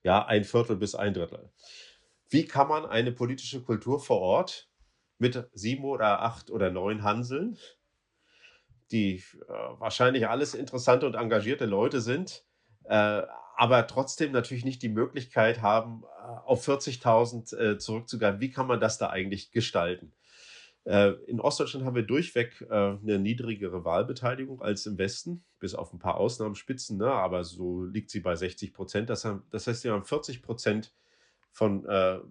[0.05, 1.51] ja, ein Viertel bis ein Drittel.
[2.31, 4.69] Wie kann man eine politische Kultur vor Ort
[5.23, 7.57] mit sieben oder acht oder neun Hanseln,
[8.91, 12.45] die äh, wahrscheinlich alles interessante und engagierte Leute sind,
[12.85, 13.23] äh,
[13.57, 18.41] aber trotzdem natürlich nicht die Möglichkeit haben, äh, auf 40.000 äh, zurückzugreifen.
[18.41, 20.13] Wie kann man das da eigentlich gestalten?
[20.85, 25.93] Äh, in Ostdeutschland haben wir durchweg äh, eine niedrigere Wahlbeteiligung als im Westen, bis auf
[25.93, 27.13] ein paar Ausnahmespitzen, ne?
[27.13, 29.09] aber so liegt sie bei 60 Prozent.
[29.09, 30.93] Das, heißt, wir haben 40 Prozent
[31.53, 31.85] von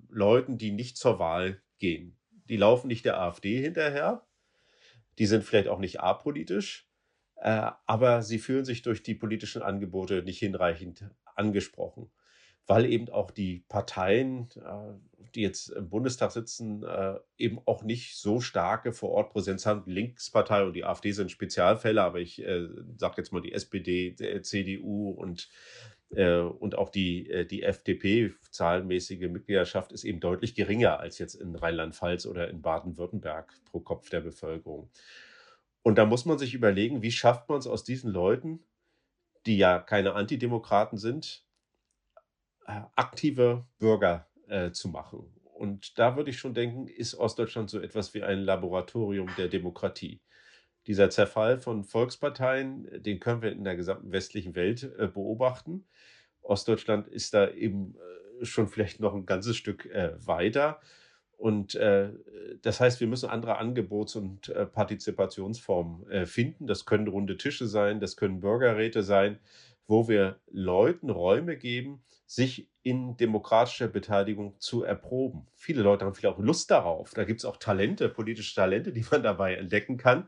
[0.09, 2.17] Leuten, die nicht zur Wahl gehen.
[2.51, 4.27] Die laufen nicht der AfD hinterher,
[5.19, 6.85] die sind vielleicht auch nicht apolitisch,
[7.37, 12.11] äh, aber sie fühlen sich durch die politischen Angebote nicht hinreichend angesprochen,
[12.67, 18.17] weil eben auch die Parteien, äh, die jetzt im Bundestag sitzen, äh, eben auch nicht
[18.17, 19.85] so starke Vorortpräsenz haben.
[19.85, 24.11] Die Linkspartei und die AfD sind Spezialfälle, aber ich äh, sage jetzt mal die SPD,
[24.11, 25.49] die CDU und
[26.13, 32.25] und auch die, äh, die FDP-zahlenmäßige Mitgliedschaft ist eben deutlich geringer als jetzt in Rheinland-Pfalz
[32.25, 34.89] oder in Baden-Württemberg pro Kopf der Bevölkerung.
[35.83, 38.63] Und da muss man sich überlegen, wie schafft man es aus diesen Leuten,
[39.45, 41.45] die ja keine Antidemokraten sind,
[42.67, 45.33] äh, aktive Bürger äh, zu machen.
[45.53, 50.21] Und da würde ich schon denken, ist Ostdeutschland so etwas wie ein Laboratorium der Demokratie
[50.87, 55.85] dieser Zerfall von Volksparteien, den können wir in der gesamten westlichen Welt äh, beobachten.
[56.41, 57.95] Ostdeutschland ist da eben
[58.41, 60.79] äh, schon vielleicht noch ein ganzes Stück äh, weiter.
[61.37, 62.09] Und äh,
[62.61, 66.67] das heißt, wir müssen andere Angebots- und äh, Partizipationsformen äh, finden.
[66.67, 69.39] Das können runde Tische sein, das können Bürgerräte sein,
[69.87, 75.47] wo wir Leuten Räume geben, sich in demokratischer Beteiligung zu erproben.
[75.55, 77.13] Viele Leute haben vielleicht auch Lust darauf.
[77.13, 80.27] Da gibt es auch Talente, politische Talente, die man dabei entdecken kann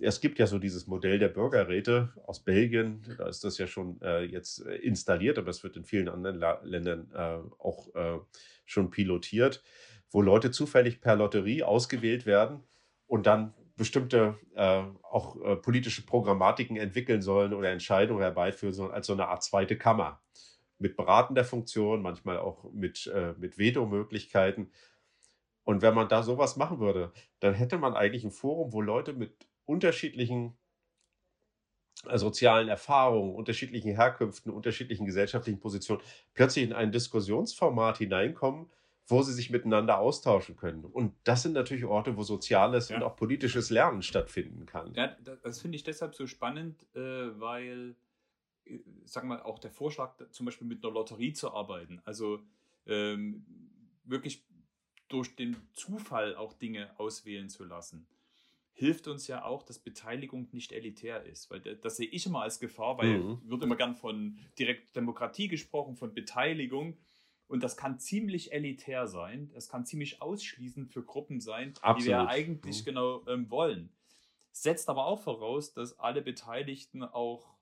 [0.00, 4.00] es gibt ja so dieses Modell der Bürgerräte aus Belgien, da ist das ja schon
[4.02, 8.18] äh, jetzt äh, installiert, aber es wird in vielen anderen La Ländern äh, auch äh,
[8.64, 9.62] schon pilotiert,
[10.10, 12.64] wo Leute zufällig per Lotterie ausgewählt werden
[13.06, 19.06] und dann bestimmte äh, auch äh, politische Programmatiken entwickeln sollen oder Entscheidungen herbeiführen sollen, als
[19.06, 20.20] so eine Art zweite Kammer
[20.78, 24.72] mit beratender Funktion, manchmal auch mit, mit Veto-Möglichkeiten.
[25.62, 29.12] Und wenn man da sowas machen würde, dann hätte man eigentlich ein Forum, wo Leute
[29.12, 30.56] mit unterschiedlichen
[32.08, 36.02] äh, sozialen Erfahrungen, unterschiedlichen Herkünften, unterschiedlichen gesellschaftlichen Positionen
[36.34, 38.70] plötzlich in ein Diskussionsformat hineinkommen,
[39.06, 40.84] wo sie sich miteinander austauschen können.
[40.84, 42.96] Und das sind natürlich Orte, wo soziales ja.
[42.96, 44.92] und auch politisches Lernen stattfinden kann.
[44.94, 47.96] Ja, das finde ich deshalb so spannend, äh, weil,
[48.64, 52.40] äh, sag mal, auch der Vorschlag, zum Beispiel mit einer Lotterie zu arbeiten, also
[52.86, 53.44] ähm,
[54.04, 54.44] wirklich
[55.08, 58.06] durch den Zufall auch Dinge auswählen zu lassen
[58.74, 61.50] hilft uns ja auch, dass Beteiligung nicht elitär ist.
[61.50, 63.40] Weil das, sehe ich immer als Gefahr, weil mhm.
[63.48, 66.98] wird immer gern von direkt Demokratie gesprochen, von Beteiligung.
[67.46, 69.50] Und das kann ziemlich elitär sein.
[69.54, 72.00] Das kann ziemlich ausschließend für Gruppen sein, Absolut.
[72.00, 72.84] die wir eigentlich mhm.
[72.84, 73.90] genau ähm, wollen.
[74.50, 77.54] Setzt aber auch voraus, dass alle Beteiligten auch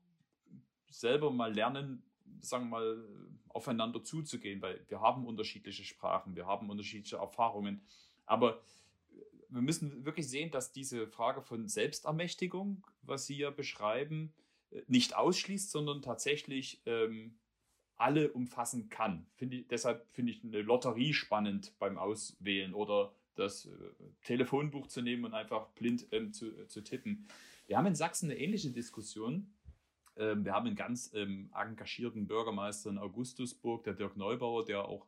[0.89, 2.03] selber mal lernen,
[2.41, 3.09] sagen wir mal,
[3.49, 7.83] aufeinander zuzugehen, weil wir haben unterschiedliche Sprachen, wir haben unterschiedliche Erfahrungen.
[8.25, 8.63] Aber
[9.53, 14.33] wir müssen wirklich sehen, dass diese Frage von Selbstermächtigung, was Sie ja beschreiben,
[14.71, 17.39] äh, nicht ausschließt, sondern tatsächlich ähm,
[17.97, 19.27] alle umfassen kann.
[19.37, 23.71] Find ich, deshalb finde ich eine Lotterie spannend beim Auswählen oder das äh,
[24.25, 27.27] Telefonbuch zu nehmen und einfach blind ähm, zu, äh, zu tippen.
[27.67, 29.55] Wir haben in Sachsen eine ähnliche Diskussion.
[30.17, 35.07] Ähm, wir haben einen ganz ähm, engagierten Bürgermeister in Augustusburg, der Dirk Neubauer, der auch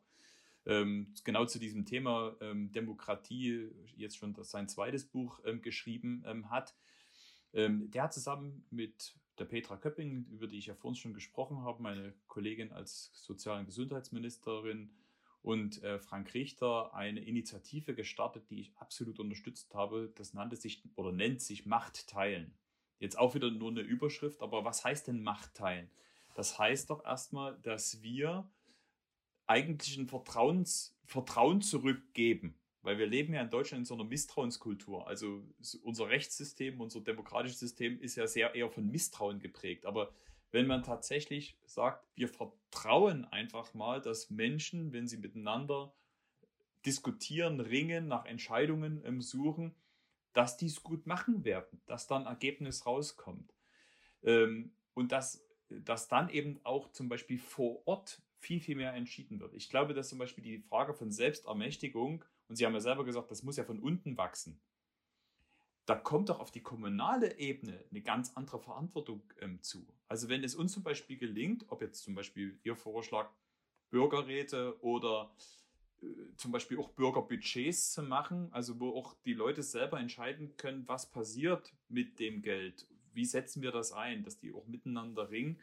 [0.65, 6.49] ähm, genau zu diesem Thema ähm, Demokratie jetzt schon sein zweites Buch ähm, geschrieben ähm,
[6.49, 6.75] hat.
[7.53, 11.81] der hat zusammen mit der Petra Köpping, über die ich ja vorhin schon gesprochen habe,
[11.81, 14.91] meine Kollegin als Sozial- und Gesundheitsministerin,
[15.45, 20.11] und äh, Frank Richter eine Initiative gestartet, die ich absolut unterstützt habe.
[20.15, 22.57] Das nannte sich oder nennt sich Macht teilen.
[22.97, 25.91] Jetzt auch wieder nur eine Überschrift, aber was heißt denn Macht teilen?
[26.33, 28.49] Das heißt doch erstmal, dass wir
[29.47, 32.55] eigentlich ein Vertrauens, Vertrauen zurückgeben.
[32.81, 35.07] Weil wir leben ja in Deutschland in so einer Misstrauenskultur.
[35.07, 35.43] Also
[35.81, 39.87] unser Rechtssystem, unser demokratisches System ist ja sehr eher von Misstrauen geprägt.
[39.87, 40.11] Aber
[40.51, 45.93] wenn man tatsächlich sagt, wir vertrauen einfach mal, dass Menschen, wenn sie miteinander
[46.85, 49.73] diskutieren, ringen, nach Entscheidungen ähm, suchen,
[50.33, 53.53] dass die es gut machen werden, dass dann Ergebnis rauskommt.
[54.23, 59.39] Ähm, und dass, dass dann eben auch zum Beispiel vor Ort viel, viel mehr entschieden
[59.39, 59.53] wird.
[59.53, 63.31] Ich glaube, dass zum Beispiel die Frage von Selbstermächtigung, und Sie haben ja selber gesagt,
[63.31, 64.59] das muss ja von unten wachsen
[65.85, 69.87] da kommt doch auf die kommunale Ebene eine ganz andere Verantwortung ähm, zu.
[70.07, 73.29] Also wenn es uns zum Beispiel gelingt, ob jetzt zum Beispiel Ihr Vorschlag
[73.91, 75.31] Bürgerräte oder
[76.01, 76.07] äh,
[76.37, 81.11] zum Beispiel auch Bürgerbudgets zu machen, also wo auch die Leute selber entscheiden können, was
[81.11, 85.59] passiert mit dem Geld, wie setzen wir das ein, dass die auch miteinander ringen.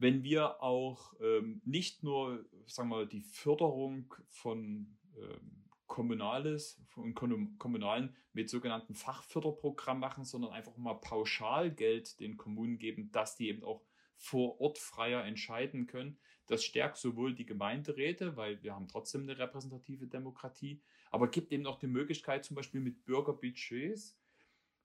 [0.00, 7.14] Wenn wir auch ähm, nicht nur, sagen wir mal, die Förderung von ähm, Kommunales, von
[7.14, 13.62] Kommunalen mit sogenannten Fachförderprogramm machen, sondern einfach mal Pauschalgeld den Kommunen geben, dass die eben
[13.62, 13.84] auch
[14.16, 16.18] vor Ort freier entscheiden können.
[16.46, 20.80] Das stärkt sowohl die Gemeinderäte, weil wir haben trotzdem eine repräsentative Demokratie,
[21.10, 24.16] aber gibt eben auch die Möglichkeit, zum Beispiel mit Bürgerbudgets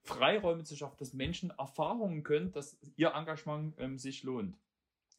[0.02, 4.56] Freiräume zu schaffen, dass Menschen Erfahrungen können, dass ihr Engagement ähm, sich lohnt.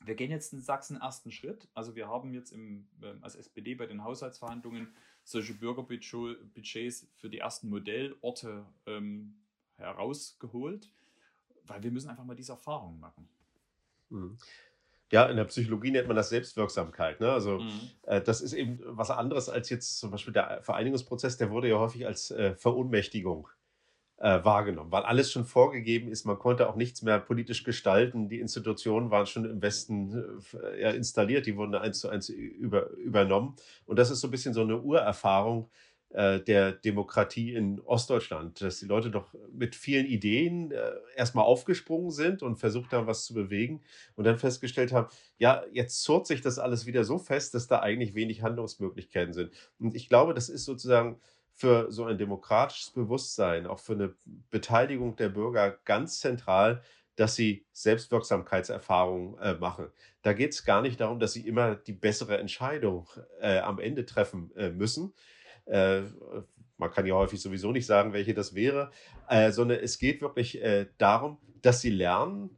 [0.05, 1.67] Wir gehen jetzt in Sachsen ersten Schritt.
[1.73, 4.93] Also wir haben jetzt im, äh, als SPD bei den Haushaltsverhandlungen
[5.23, 9.35] solche Bürgerbudgets für die ersten Modellorte ähm,
[9.77, 10.89] herausgeholt,
[11.65, 13.27] weil wir müssen einfach mal diese Erfahrungen machen.
[14.09, 14.37] Mhm.
[15.11, 17.21] Ja, in der Psychologie nennt man das Selbstwirksamkeit.
[17.21, 17.31] Ne?
[17.31, 17.89] Also mhm.
[18.03, 21.79] äh, das ist eben was anderes als jetzt zum Beispiel der Vereinigungsprozess, der wurde ja
[21.79, 23.47] häufig als äh, Verunmächtigung
[24.17, 26.25] äh, wahrgenommen, weil alles schon vorgegeben ist.
[26.25, 28.29] Man konnte auch nichts mehr politisch gestalten.
[28.29, 32.89] Die Institutionen waren schon im Westen äh, ja, installiert, die wurden eins zu eins über,
[32.91, 33.55] übernommen.
[33.85, 35.69] Und das ist so ein bisschen so eine Urerfahrung
[36.09, 42.11] äh, der Demokratie in Ostdeutschland, dass die Leute doch mit vielen Ideen äh, erstmal aufgesprungen
[42.11, 43.81] sind und versucht haben, was zu bewegen
[44.15, 47.81] und dann festgestellt haben, ja, jetzt zurrt sich das alles wieder so fest, dass da
[47.81, 49.51] eigentlich wenig Handlungsmöglichkeiten sind.
[49.79, 51.19] Und ich glaube, das ist sozusagen
[51.57, 54.13] für so ein demokratisches Bewusstsein, auch für eine
[54.51, 56.83] Beteiligung der Bürger ganz zentral,
[57.15, 59.87] dass sie Selbstwirksamkeitserfahrungen äh, machen.
[60.21, 63.09] Da geht es gar nicht darum, dass sie immer die bessere Entscheidung
[63.41, 65.15] äh, am Ende treffen äh, müssen.
[65.65, 66.01] Äh,
[66.77, 68.91] man kann ja häufig sowieso nicht sagen, welche das wäre,
[69.27, 72.51] äh, sondern es geht wirklich äh, darum, dass sie lernen,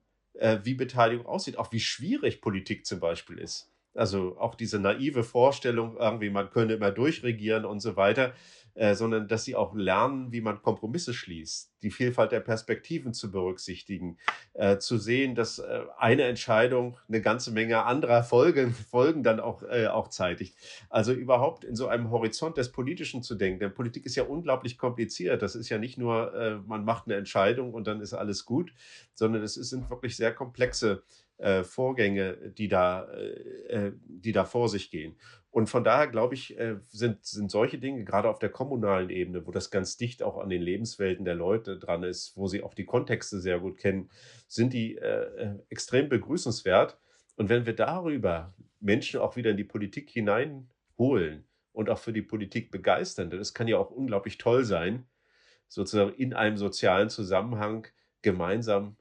[0.64, 3.70] wie Beteiligung aussieht, auch wie schwierig Politik zum Beispiel ist.
[3.94, 8.34] Also auch diese naive Vorstellung, irgendwie man könne immer durchregieren und so weiter
[8.80, 13.30] äh, sondern dass sie auch lernen, wie man Kompromisse schließt, die Vielfalt der Perspektiven zu
[13.30, 14.18] berücksichtigen,
[14.54, 19.64] äh, zu sehen, dass äh, eine Entscheidung eine ganze Menge anderer Folgen, Folgen dann auch,
[19.64, 20.56] äh, auch zeitigt.
[20.90, 24.78] Also überhaupt in so einem Horizont des Politischen zu denken, denn Politik ist ja unglaublich
[24.78, 25.42] kompliziert.
[25.42, 28.72] Das ist ja nicht nur, äh, man macht eine Entscheidung und dann ist alles gut,
[29.14, 31.04] sondern es sind wirklich sehr komplexe
[31.64, 33.08] Vorgänge, die da,
[34.04, 35.16] die da vor sich gehen.
[35.52, 39.46] Und von daher glaube ich, äh, sind, sind solche Dinge, gerade auf der kommunalen Ebene,
[39.48, 42.76] wo das ganz dicht auch an den Lebenswelten der Leute dran ist, wo sie auch
[42.76, 44.10] die Kontexte sehr gut kennen,
[44.48, 47.00] sind die äh, äh, extrem begrüßenswert.
[47.36, 52.22] Und wenn wir darüber Menschen auch wieder in die Politik hineinholen und auch für die
[52.22, 55.08] Politik begeistern, denn es kann ja auch unglaublich toll sein,
[55.68, 57.88] sozusagen in einem sozialen Zusammenhang
[58.22, 58.98] gemeinsam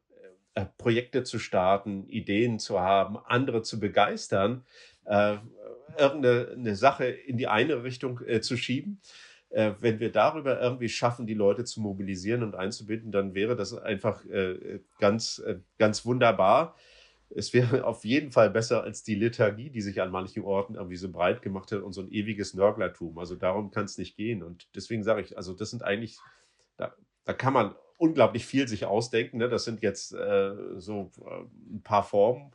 [0.55, 4.65] äh, Projekte zu starten, Ideen zu haben, andere zu begeistern,
[5.05, 5.39] äh,
[5.97, 9.01] irgendeine Sache in die eine Richtung äh, zu schieben.
[9.51, 13.73] Äh, wenn wir darüber irgendwie schaffen, die Leute zu mobilisieren und einzubinden, dann wäre das
[13.75, 16.77] einfach äh, ganz, äh, ganz wunderbar.
[17.31, 20.97] Es wäre auf jeden Fall besser als die Liturgie, die sich an manchen Orten irgendwie
[20.97, 23.19] so breit gemacht hat und so ein ewiges Nörglertum.
[23.19, 24.43] Also darum kann es nicht gehen.
[24.43, 26.19] Und deswegen sage ich, also das sind eigentlich,
[26.77, 29.39] da, da kann man unglaublich viel sich ausdenken.
[29.39, 29.49] Ne?
[29.49, 32.53] Das sind jetzt äh, so äh, ein paar Formen.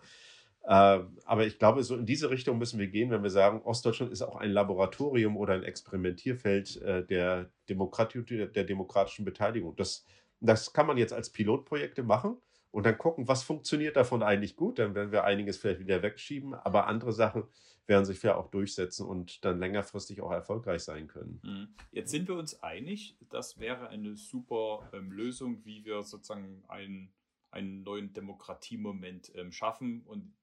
[0.63, 4.11] Äh, aber ich glaube, so in diese Richtung müssen wir gehen, wenn wir sagen, Ostdeutschland
[4.11, 9.75] ist auch ein Laboratorium oder ein Experimentierfeld äh, der, Demokratie, der demokratischen Beteiligung.
[9.75, 10.05] Das
[10.43, 12.37] das kann man jetzt als Pilotprojekte machen
[12.71, 14.77] und dann gucken, was funktioniert davon eigentlich gut.
[14.77, 17.45] Dann werden wir einiges vielleicht wieder wegschieben, aber andere Sachen
[17.85, 21.41] werden sich ja auch durchsetzen und dann längerfristig auch erfolgreich sein können.
[21.43, 21.67] Mhm.
[21.91, 27.13] Jetzt sind wir uns einig, das wäre eine super ähm, Lösung, wie wir sozusagen einen,
[27.51, 30.33] einen neuen Demokratiemoment ähm, schaffen und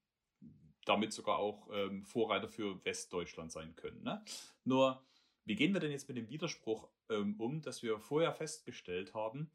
[0.85, 4.03] damit sogar auch ähm, Vorreiter für Westdeutschland sein können.
[4.03, 4.23] Ne?
[4.63, 5.03] Nur,
[5.45, 9.51] wie gehen wir denn jetzt mit dem Widerspruch ähm, um, dass wir vorher festgestellt haben,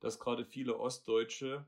[0.00, 1.66] dass gerade viele Ostdeutsche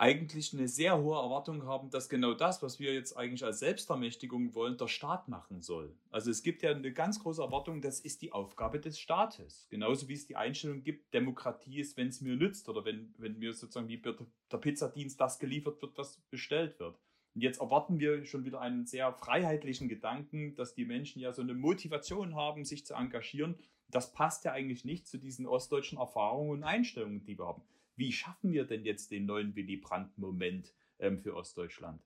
[0.00, 4.54] eigentlich eine sehr hohe Erwartung haben, dass genau das, was wir jetzt eigentlich als Selbstermächtigung
[4.54, 5.94] wollen, der Staat machen soll.
[6.10, 9.66] Also es gibt ja eine ganz große Erwartung, das ist die Aufgabe des Staates.
[9.68, 13.38] Genauso wie es die Einstellung gibt, Demokratie ist, wenn es mir nützt oder wenn, wenn
[13.38, 16.98] mir sozusagen wie der Pizzadienst das geliefert wird, was bestellt wird.
[17.34, 21.42] Und jetzt erwarten wir schon wieder einen sehr freiheitlichen Gedanken, dass die Menschen ja so
[21.42, 23.56] eine Motivation haben, sich zu engagieren.
[23.88, 27.62] Das passt ja eigentlich nicht zu diesen ostdeutschen Erfahrungen und Einstellungen, die wir haben.
[27.96, 32.00] Wie schaffen wir denn jetzt den neuen Willy Brandt-Moment ähm, für Ostdeutschland?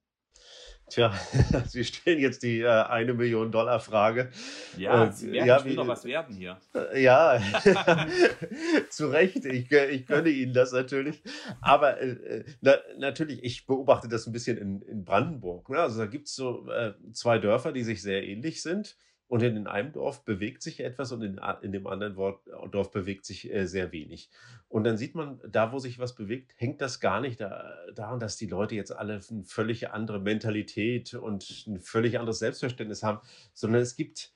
[0.91, 1.13] Tja,
[1.67, 4.31] Sie stellen jetzt die äh, eine Million Dollar Frage.
[4.77, 6.61] Ja, Sie merken, ja, will noch was werden hier.
[6.75, 7.41] Äh, ja,
[8.91, 9.45] zu Recht.
[9.47, 11.23] Ich, ich gönne Ihnen das natürlich.
[11.63, 15.71] Aber äh, na, natürlich, ich beobachte das ein bisschen in, in Brandenburg.
[15.71, 15.79] Ne?
[15.79, 18.97] Also da gibt es so äh, zwei Dörfer, die sich sehr ähnlich sind.
[19.27, 23.53] Und in einem Dorf bewegt sich etwas und in, in dem anderen Dorf bewegt sich
[23.53, 24.31] äh, sehr wenig.
[24.69, 28.21] Und dann sieht man, da wo sich was bewegt, hängt das gar nicht da, daran,
[28.21, 33.21] dass die Leute jetzt alle eine völlig andere Mentalität und ein völlig anderes Selbstverständnis haben,
[33.55, 34.33] sondern es gibt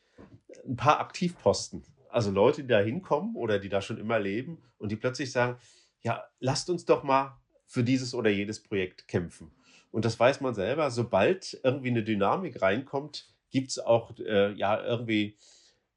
[0.67, 1.83] ein paar Aktivposten.
[2.09, 5.59] Also Leute, die da hinkommen oder die da schon immer leben und die plötzlich sagen,
[6.01, 9.51] ja, lasst uns doch mal für dieses oder jedes Projekt kämpfen.
[9.91, 14.83] Und das weiß man selber, sobald irgendwie eine Dynamik reinkommt, gibt es auch äh, ja
[14.83, 15.37] irgendwie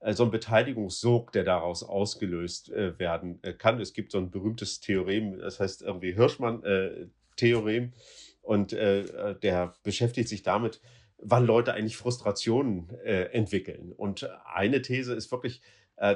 [0.01, 3.79] äh, so einen Beteiligungssog, der daraus ausgelöst äh, werden äh, kann.
[3.79, 7.91] Es gibt so ein berühmtes Theorem, das heißt irgendwie Hirschmann-Theorem äh,
[8.41, 10.81] und äh, der beschäftigt sich damit,
[11.23, 13.91] wann Leute eigentlich Frustrationen entwickeln.
[13.91, 15.61] Und eine These ist wirklich,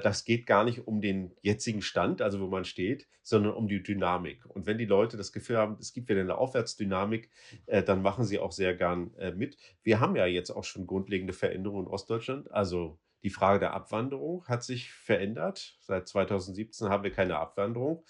[0.01, 3.83] das geht gar nicht um den jetzigen Stand, also wo man steht, sondern um die
[3.83, 4.43] Dynamik.
[4.47, 7.29] Und wenn die Leute das Gefühl haben, es gibt wieder eine Aufwärtsdynamik,
[7.67, 9.57] dann machen sie auch sehr gern mit.
[9.83, 12.51] Wir haben ja jetzt auch schon grundlegende Veränderungen in Ostdeutschland.
[12.51, 15.79] Also die Frage der Abwanderung hat sich verändert.
[15.81, 18.03] Seit 2017 haben wir keine Abwanderung.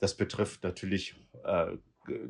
[0.00, 1.14] Das betrifft natürlich
[1.44, 1.76] äh,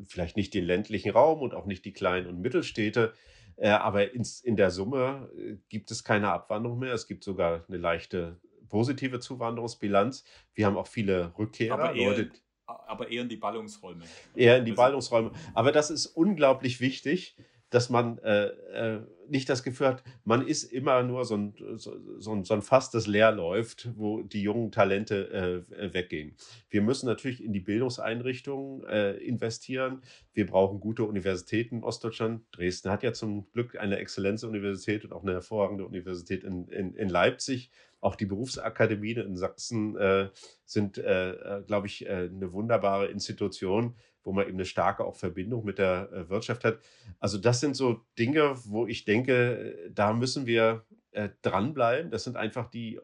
[0.05, 3.13] vielleicht nicht den ländlichen Raum und auch nicht die Kleinen- und Mittelstädte.
[3.55, 6.93] Äh, aber in der Summe äh, gibt es keine Abwanderung mehr.
[6.93, 8.41] Es gibt sogar eine leichte
[8.73, 10.23] positive Zuwanderungsbilanz.
[10.55, 11.75] Wir haben auch viele Rückkehrer.
[11.75, 12.31] Aber eher, Leute,
[12.65, 14.03] aber eher in die Ballungsräume.
[14.35, 15.31] Eher in die also Ballungsräume.
[15.53, 17.37] Aber das ist unglaublich wichtig,
[17.73, 18.99] dass man äh, äh,
[19.29, 21.91] nicht das Gefühl hat, man ist immer nur so ein, so,
[22.31, 26.35] ein, so ein Fass, das leer läuft, wo die jungen Talente äh, weggehen.
[26.69, 30.03] Wir müssen natürlich in die Bildungseinrichtungen äh, investieren.
[30.33, 32.43] Wir brauchen gute Universitäten in Ostdeutschland.
[32.51, 37.09] Dresden hat ja zum Glück eine Exzellenzuniversität und auch eine hervorragende Universität in, in, in
[37.09, 37.71] Leipzig.
[38.01, 40.29] Auch die Berufsakademien in Sachsen äh,
[40.65, 45.65] sind, äh, äh, glaube ich, eine wunderbare Institution, wo man eben eine starke auch Verbindung
[45.65, 46.79] mit der äh, Wirtschaft hat.
[47.19, 52.11] Also das sind so Dinge, wo ich denke, da müssen wir äh, dranbleiben.
[52.11, 52.99] Das sind einfach die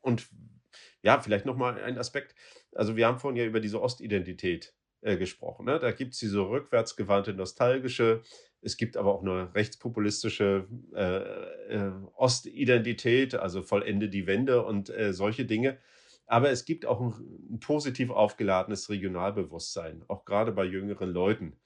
[0.00, 0.28] und
[1.02, 2.34] ja, vielleicht nochmal ein Aspekt.
[2.74, 5.66] Also wir haben vorhin ja über diese Ostidentität äh, gesprochen.
[5.66, 5.78] Ne?
[5.78, 8.22] Da gibt es diese rückwärtsgewandte, nostalgische
[8.60, 15.12] es gibt aber auch eine rechtspopulistische äh, äh, Ostidentität, also vollende die Wende und äh,
[15.12, 15.78] solche Dinge.
[16.28, 17.14] Aber es gibt auch ein,
[17.50, 21.56] ein, positiv aufgeladenes Regionalbewusstsein, auch gerade bei jüngeren Leuten,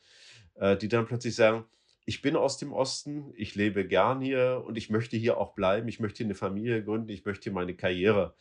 [0.54, 1.64] äh, die dann plötzlich sagen,
[2.04, 5.88] ich bin aus dem Osten, ich lebe gern hier und ich möchte hier auch bleiben,
[5.88, 8.34] ich möchte eine Familie gründen, ich möchte meine Karriere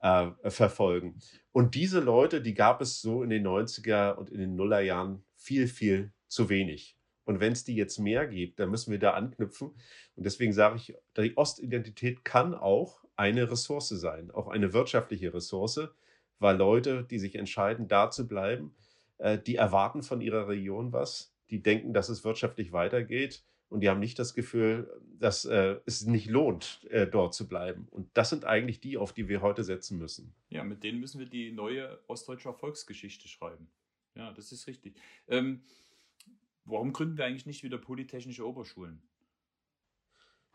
[0.00, 1.18] äh, verfolgen.
[1.52, 5.66] Und diese Leute, die gab es so in den 90er und in den Nullerjahren viel,
[5.66, 6.95] viel zu wenig.
[7.26, 9.72] Und wenn es die jetzt mehr gibt, dann müssen wir da anknüpfen.
[10.14, 15.88] Und deswegen sage ich, die Ostidentität kann auch eine Ressource sein, auch eine wirtschaftliche Ressource,
[16.38, 18.74] weil Leute, die sich entscheiden, da zu bleiben,
[19.18, 23.88] äh, die erwarten von ihrer Region was, die denken, dass es wirtschaftlich weitergeht und die
[23.88, 27.88] haben nicht das Gefühl, dass äh, es nicht lohnt, äh, dort zu bleiben.
[27.90, 30.32] Und das sind eigentlich die, auf die wir heute setzen müssen.
[30.50, 33.68] Ja, mit denen müssen wir die neue ostdeutsche Volksgeschichte schreiben.
[34.14, 34.94] Ja, das ist richtig.
[35.28, 35.62] Ähm,
[36.66, 39.00] Warum gründen wir eigentlich nicht wieder polytechnische Oberschulen?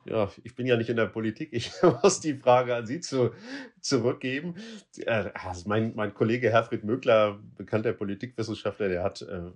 [0.05, 1.49] Ja, ich bin ja nicht in der Politik.
[1.51, 1.72] Ich
[2.03, 3.32] muss die Frage an Sie zu,
[3.82, 4.55] zurückgeben.
[5.05, 9.51] Also mein, mein Kollege Herfried Mögler, bekannter Politikwissenschaftler, der hat äh,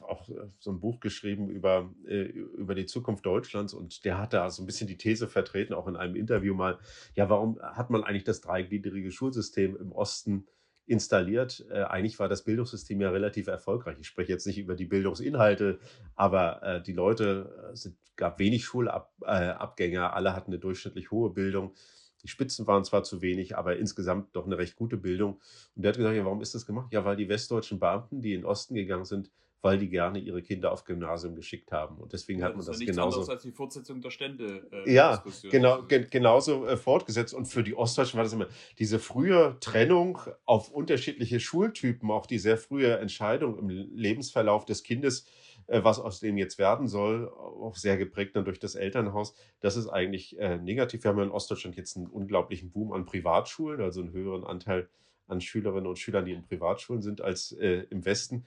[0.00, 4.32] auch äh, so ein Buch geschrieben über, äh, über die Zukunft Deutschlands und der hat
[4.32, 6.78] da so ein bisschen die These vertreten, auch in einem Interview mal,
[7.14, 10.46] ja, warum hat man eigentlich das dreigliedrige Schulsystem im Osten
[10.86, 11.64] installiert.
[11.70, 13.96] Äh, eigentlich war das Bildungssystem ja relativ erfolgreich.
[14.00, 15.78] Ich spreche jetzt nicht über die Bildungsinhalte,
[16.14, 21.74] aber äh, die Leute, äh, gab wenig Schulabgänger, alle hatten eine durchschnittlich hohe Bildung.
[22.22, 25.40] Die Spitzen waren zwar zu wenig, aber insgesamt doch eine recht gute Bildung.
[25.74, 26.92] Und der hat gesagt, ja, warum ist das gemacht?
[26.92, 29.30] Ja, weil die westdeutschen Beamten, die in den Osten gegangen sind,
[29.62, 31.96] weil die gerne ihre Kinder auf Gymnasium geschickt haben.
[31.98, 33.30] Und deswegen ja, hat man das, das genauso.
[33.30, 34.66] als die Fortsetzung der Stände.
[34.72, 37.32] Äh, ja, genau, ge genauso äh, fortgesetzt.
[37.32, 38.48] Und für die Ostdeutschen war das immer
[38.80, 45.26] diese frühe Trennung auf unterschiedliche Schultypen, auch die sehr frühe Entscheidung im Lebensverlauf des Kindes,
[45.68, 49.32] äh, was aus dem jetzt werden soll, auch sehr geprägt dann durch das Elternhaus.
[49.60, 51.04] Das ist eigentlich äh, negativ.
[51.04, 54.88] Wir haben ja in Ostdeutschland jetzt einen unglaublichen Boom an Privatschulen, also einen höheren Anteil
[55.28, 58.44] an Schülerinnen und Schülern, die in Privatschulen sind, als äh, im Westen.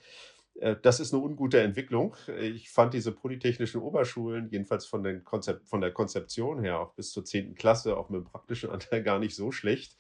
[0.60, 2.16] Äh, das ist eine ungute Entwicklung.
[2.40, 7.26] Ich fand diese polytechnischen Oberschulen, jedenfalls von, Konzept, von der Konzeption her, auch bis zur
[7.26, 7.56] 10.
[7.56, 9.98] Klasse, auch mit dem praktischen Anteil gar nicht so schlecht.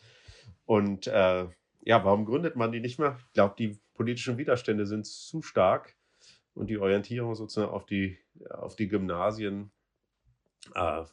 [0.65, 1.47] Und äh,
[1.81, 3.17] ja, warum gründet man die nicht mehr?
[3.27, 5.95] Ich glaube, die politischen Widerstände sind zu stark
[6.53, 8.17] und die Orientierung sozusagen auf die,
[8.49, 9.71] auf die Gymnasien
[10.73, 11.03] äh,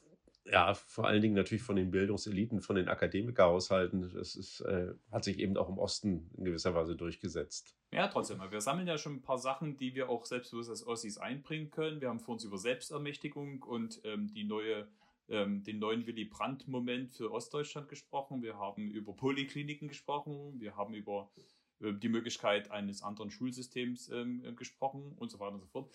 [0.45, 4.11] ja, vor allen Dingen natürlich von den Bildungseliten, von den Akademikerhaushalten.
[4.15, 7.77] Das ist, äh, hat sich eben auch im Osten in gewisser Weise durchgesetzt.
[7.93, 8.41] Ja, trotzdem.
[8.51, 12.01] Wir sammeln ja schon ein paar Sachen, die wir auch selbstbewusst als Ossis einbringen können.
[12.01, 14.89] Wir haben vor uns über Selbstermächtigung und ähm, die neue,
[15.29, 18.43] ähm, den neuen Willy Brandt-Moment für Ostdeutschland gesprochen.
[18.43, 20.59] Wir haben über Polykliniken gesprochen.
[20.59, 21.31] Wir haben über
[21.81, 25.91] äh, die Möglichkeit eines anderen Schulsystems ähm, gesprochen und so weiter und so fort.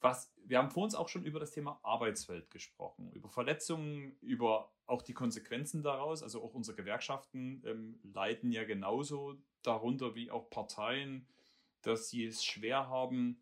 [0.00, 4.72] Was, wir haben vor uns auch schon über das Thema Arbeitswelt gesprochen, über Verletzungen, über
[4.86, 6.22] auch die Konsequenzen daraus.
[6.22, 11.26] Also auch unsere Gewerkschaften ähm, leiden ja genauso darunter wie auch Parteien,
[11.82, 13.38] dass sie es schwer haben,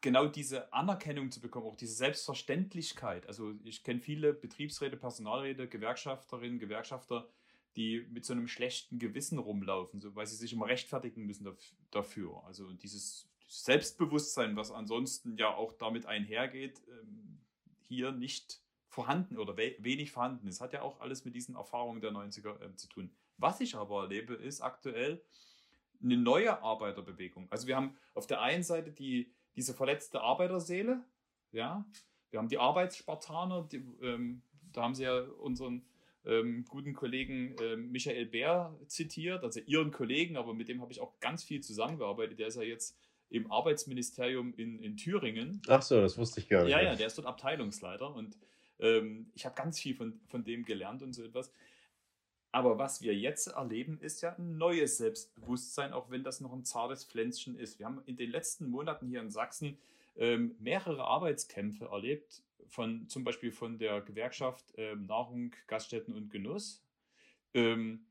[0.00, 3.26] genau diese Anerkennung zu bekommen, auch diese Selbstverständlichkeit.
[3.26, 7.28] Also ich kenne viele Betriebsräte, Personalräte, Gewerkschafterinnen, Gewerkschafter,
[7.76, 11.48] die mit so einem schlechten Gewissen rumlaufen, so, weil sie sich immer rechtfertigen müssen
[11.90, 12.42] dafür.
[12.44, 17.40] Also dieses Selbstbewusstsein, was ansonsten ja auch damit einhergeht, ähm,
[17.80, 20.60] hier nicht vorhanden oder we wenig vorhanden ist.
[20.60, 23.10] Hat ja auch alles mit diesen Erfahrungen der 90er äh, zu tun.
[23.38, 25.20] Was ich aber erlebe, ist aktuell
[26.00, 27.48] eine neue Arbeiterbewegung.
[27.50, 31.04] Also wir haben auf der einen Seite die, diese verletzte Arbeiterseele,
[31.50, 31.84] ja,
[32.30, 35.84] wir haben die Arbeitsspartaner, die, ähm, da haben sie ja unseren
[36.24, 41.00] ähm, guten Kollegen ähm, Michael Bär zitiert, also ihren Kollegen, aber mit dem habe ich
[41.00, 42.38] auch ganz viel zusammengearbeitet.
[42.38, 42.96] Der ist ja jetzt
[43.30, 45.62] im Arbeitsministerium in, in Thüringen.
[45.68, 46.72] Ach so, das wusste ich gar nicht.
[46.72, 48.36] Ja, ja, der ist dort Abteilungsleiter und
[48.80, 51.52] ähm, ich habe ganz viel von, von dem gelernt und so etwas.
[52.52, 56.64] Aber was wir jetzt erleben, ist ja ein neues Selbstbewusstsein, auch wenn das noch ein
[56.64, 57.78] zartes Pflänzchen ist.
[57.78, 59.78] Wir haben in den letzten Monaten hier in Sachsen
[60.16, 66.82] ähm, mehrere Arbeitskämpfe erlebt, von, zum Beispiel von der Gewerkschaft ähm, Nahrung, Gaststätten und Genuss.
[67.54, 68.06] Ähm,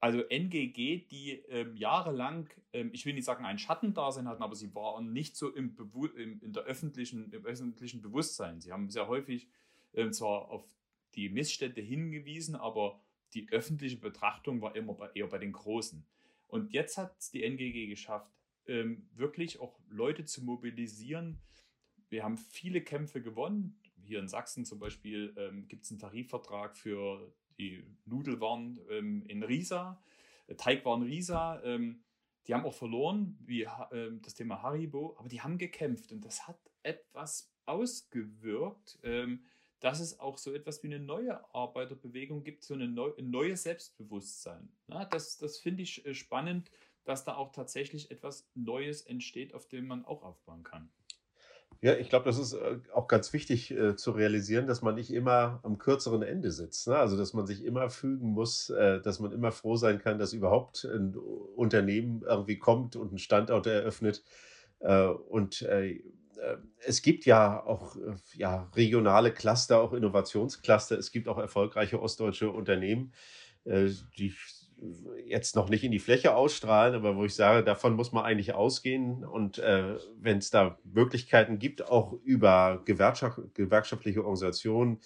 [0.00, 4.74] also NGG, die ähm, jahrelang, ähm, ich will nicht sagen ein Schattendasein hatten, aber sie
[4.74, 8.60] waren nicht so im, Bewu im, in der öffentlichen, im öffentlichen Bewusstsein.
[8.60, 9.48] Sie haben sehr häufig
[9.94, 10.64] ähm, zwar auf
[11.14, 13.00] die Missstände hingewiesen, aber
[13.34, 16.06] die öffentliche Betrachtung war immer bei, eher bei den Großen.
[16.48, 18.30] Und jetzt hat es die NGG geschafft,
[18.66, 21.38] ähm, wirklich auch Leute zu mobilisieren.
[22.08, 23.80] Wir haben viele Kämpfe gewonnen.
[24.02, 29.42] Hier in Sachsen zum Beispiel ähm, gibt es einen Tarifvertrag für die Nudelwaren ähm, in
[29.42, 30.02] Riesa,
[30.46, 31.62] äh, Teigwaren Riesa.
[31.64, 32.02] Ähm,
[32.46, 36.46] die haben auch verloren, wie äh, das Thema Haribo, aber die haben gekämpft und das
[36.46, 38.98] hat etwas ausgewirkt.
[39.02, 39.42] Ähm,
[39.80, 43.64] dass es auch so etwas wie eine neue Arbeiterbewegung gibt, so eine neu, ein neues
[43.64, 44.68] Selbstbewusstsein.
[44.88, 46.70] Ja, das das finde ich äh, spannend,
[47.04, 50.90] dass da auch tatsächlich etwas Neues entsteht, auf dem man auch aufbauen kann.
[51.82, 55.12] Ja, ich glaube, das ist äh, auch ganz wichtig äh, zu realisieren, dass man nicht
[55.12, 56.88] immer am kürzeren Ende sitzt.
[56.88, 56.96] Ne?
[56.96, 60.32] Also, dass man sich immer fügen muss, äh, dass man immer froh sein kann, dass
[60.32, 61.14] überhaupt ein
[61.54, 64.22] Unternehmen irgendwie kommt und einen Standort eröffnet.
[64.80, 66.02] Äh, und äh, äh,
[66.78, 67.96] es gibt ja auch
[68.34, 70.98] ja, regionale Cluster, auch Innovationscluster.
[70.98, 73.12] Es gibt auch erfolgreiche ostdeutsche Unternehmen,
[73.68, 74.32] die
[75.26, 78.54] jetzt noch nicht in die Fläche ausstrahlen, aber wo ich sage, davon muss man eigentlich
[78.54, 79.24] ausgehen.
[79.24, 85.00] Und äh, wenn es da Möglichkeiten gibt, auch über Gewerkschaft, gewerkschaftliche Organisationen,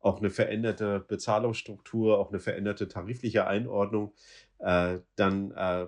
[0.00, 4.12] auch eine veränderte Bezahlungsstruktur, auch eine veränderte tarifliche Einordnung,
[4.58, 5.86] äh, dann äh,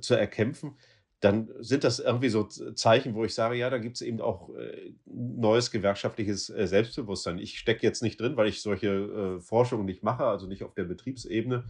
[0.00, 0.76] zu erkämpfen,
[1.22, 4.52] dann sind das irgendwie so Zeichen, wo ich sage, ja, da gibt es eben auch
[4.56, 7.38] äh, neues gewerkschaftliches äh, Selbstbewusstsein.
[7.38, 10.74] Ich stecke jetzt nicht drin, weil ich solche äh, Forschungen nicht mache, also nicht auf
[10.74, 11.64] der Betriebsebene.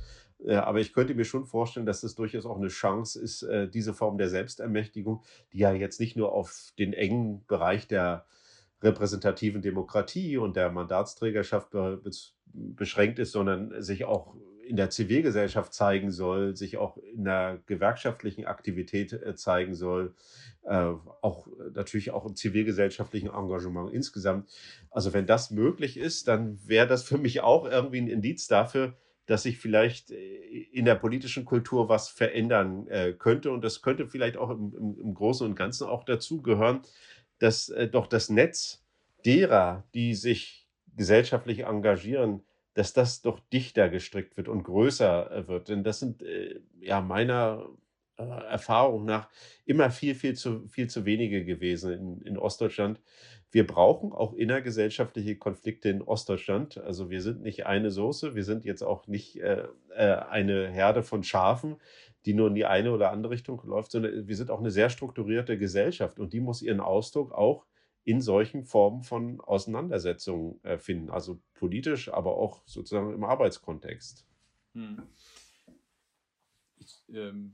[0.47, 3.69] Äh, aber ich könnte mir schon vorstellen, dass es durchaus auch eine Chance ist, äh,
[3.69, 5.23] diese Form der Selbstermächtigung,
[5.53, 8.27] die ja jetzt nicht nur auf den engen Bereich der
[8.83, 11.69] repräsentativen Demokratie und der Mandatsträgerschaft
[12.53, 14.35] beschränkt ist, sondern sich auch
[14.67, 20.15] in der Zivilgesellschaft zeigen soll, sich auch in der gewerkschaftlichen Aktivität äh, zeigen soll,
[20.65, 24.49] auch natürlich auch im zivilgesellschaftlichen Engagement insgesamt.
[24.93, 28.95] Also wenn das möglich ist, dann wäre das für mich auch irgendwie ein Indiz dafür,
[29.33, 32.87] dass sich vielleicht in der politischen Kultur was verändern
[33.19, 33.51] könnte.
[33.51, 36.83] Und das könnte vielleicht auch im, im, im Großen und Ganzen auch dazu gehören,
[37.39, 38.85] dass doch das Netz
[39.25, 42.43] derer, die sich gesellschaftlich engagieren,
[42.75, 45.69] dass das doch dichter gestrickt wird und größer äh, wird.
[45.69, 47.69] Denn das sind äh, ja meiner
[48.17, 49.29] äh, Erfahrung nach
[49.65, 53.01] immer viel, viel zu, viel zu wenige gewesen in, in Ostdeutschland.
[53.53, 56.79] Wir brauchen auch innergesellschaftliche Konflikte in Ostdeutschland.
[56.79, 61.03] Also wir sind nicht eine Soße, wir sind jetzt auch nicht äh, äh eine Herde
[61.03, 61.77] von Schafen,
[62.25, 64.89] die nur in die eine oder andere Richtung läuft, sondern wir sind auch eine sehr
[64.89, 67.67] strukturierte Gesellschaft und die muss ihren Ausdruck auch
[68.05, 71.11] in solchen Formen von Auseinandersetzungen äh, finden.
[71.11, 74.27] Also politisch, aber auch sozusagen im Arbeitskontext.
[74.75, 75.03] Hm.
[76.79, 77.53] Ich ähm,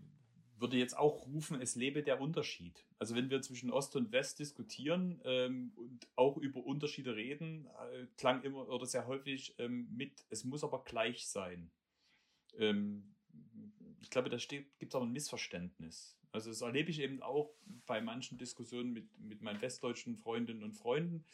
[0.60, 2.84] würde jetzt auch rufen, es lebe der Unterschied.
[2.98, 8.06] Also wenn wir zwischen Ost und West diskutieren ähm, und auch über Unterschiede reden, äh,
[8.16, 11.70] klang immer oder sehr häufig ähm, mit, es muss aber gleich sein.
[12.58, 13.14] Ähm,
[14.00, 16.16] ich glaube, da gibt es auch ein Missverständnis.
[16.32, 17.54] Also das erlebe ich eben auch
[17.86, 21.24] bei manchen Diskussionen mit, mit meinen westdeutschen Freundinnen und Freunden,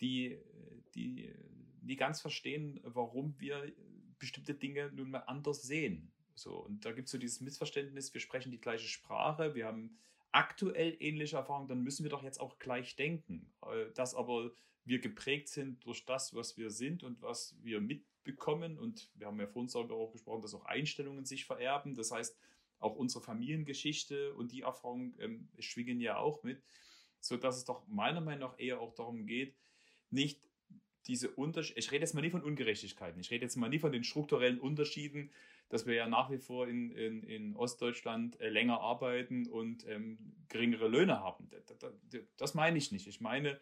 [0.00, 0.38] die,
[0.94, 1.30] die
[1.82, 3.70] nie ganz verstehen, warum wir
[4.18, 6.13] bestimmte Dinge nun mal anders sehen.
[6.34, 9.96] So, und da gibt es so dieses Missverständnis, wir sprechen die gleiche Sprache, wir haben
[10.32, 13.52] aktuell ähnliche Erfahrungen, dann müssen wir doch jetzt auch gleich denken.
[13.62, 14.50] Äh, dass aber
[14.84, 18.78] wir geprägt sind durch das, was wir sind und was wir mitbekommen.
[18.78, 21.94] Und wir haben ja vorhin darüber auch gesprochen, dass auch Einstellungen sich vererben.
[21.94, 22.36] Das heißt,
[22.80, 26.62] auch unsere Familiengeschichte und die Erfahrung ähm, schwingen ja auch mit,
[27.20, 29.56] sodass es doch meiner Meinung nach eher auch darum geht,
[30.10, 30.42] nicht
[31.06, 33.92] diese Unterschiede, ich rede jetzt mal nie von Ungerechtigkeiten, ich rede jetzt mal nie von
[33.92, 35.30] den strukturellen Unterschieden,
[35.68, 40.18] dass wir ja nach wie vor in, in, in Ostdeutschland äh, länger arbeiten und ähm,
[40.48, 41.50] geringere Löhne haben.
[42.36, 43.06] Das, meine ich nicht.
[43.06, 43.58] Ich meine,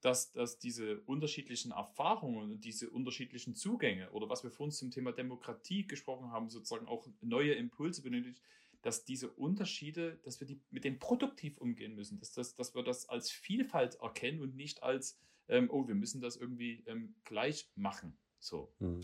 [0.00, 5.12] dass, dass diese unterschiedlichen Erfahrungen und diese unterschiedlichen Zugänge oder was wir vorhin zum Thema
[5.12, 8.40] Demokratie gesprochen haben, sozusagen auch neue Impulse benötigt,
[8.82, 12.84] dass diese Unterschiede, dass wir die, mit denen produktiv umgehen müssen, dass, das, dass wir
[12.84, 15.18] das als Vielfalt erkennen und nicht als,
[15.48, 18.16] ähm, oh, wir müssen das irgendwie ähm, gleich machen.
[18.40, 18.72] So.
[18.78, 19.00] Hm.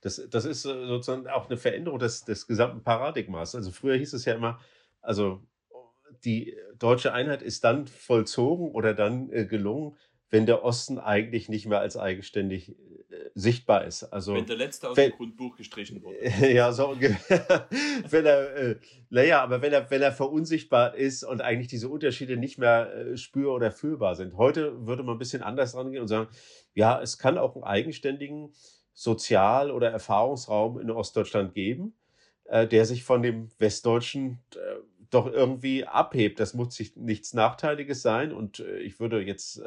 [0.00, 3.54] Das, das ist sozusagen auch eine Veränderung des, des gesamten Paradigmas.
[3.54, 4.60] Also früher hieß es ja immer,
[5.00, 5.42] also
[6.24, 9.96] die deutsche Einheit ist dann vollzogen oder dann äh, gelungen,
[10.30, 12.74] wenn der Osten eigentlich nicht mehr als eigenständig äh,
[13.34, 14.04] sichtbar ist.
[14.04, 16.18] Also, wenn der letzte aus wenn, dem Grundbuch gestrichen wurde.
[16.52, 16.94] ja, so
[18.10, 18.76] wenn er, äh,
[19.10, 23.16] naja, aber wenn er, wenn er verunsichtbar ist und eigentlich diese Unterschiede nicht mehr äh,
[23.16, 24.36] spür- oder fühlbar sind.
[24.36, 26.28] Heute würde man ein bisschen anders rangehen und sagen,
[26.74, 28.52] ja, es kann auch einen eigenständigen
[28.98, 31.94] Sozial- oder Erfahrungsraum in Ostdeutschland geben,
[32.46, 34.80] äh, der sich von dem Westdeutschen äh,
[35.10, 36.40] doch irgendwie abhebt.
[36.40, 38.32] Das muss sich nichts Nachteiliges sein.
[38.32, 39.62] Und äh, ich würde jetzt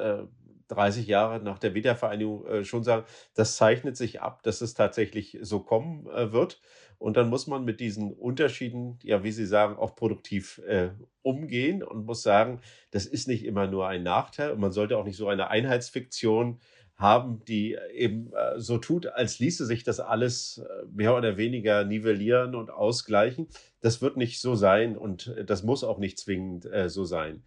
[0.71, 5.37] 30 Jahre nach der Wiedervereinigung äh, schon sagen, das zeichnet sich ab, dass es tatsächlich
[5.41, 6.61] so kommen äh, wird.
[6.97, 10.91] Und dann muss man mit diesen Unterschieden, ja, wie Sie sagen, auch produktiv äh,
[11.23, 12.61] umgehen und muss sagen,
[12.91, 14.51] das ist nicht immer nur ein Nachteil.
[14.51, 16.59] Und man sollte auch nicht so eine Einheitsfiktion
[16.95, 21.83] haben, die eben äh, so tut, als ließe sich das alles äh, mehr oder weniger
[21.83, 23.47] nivellieren und ausgleichen.
[23.79, 27.43] Das wird nicht so sein und äh, das muss auch nicht zwingend so sein.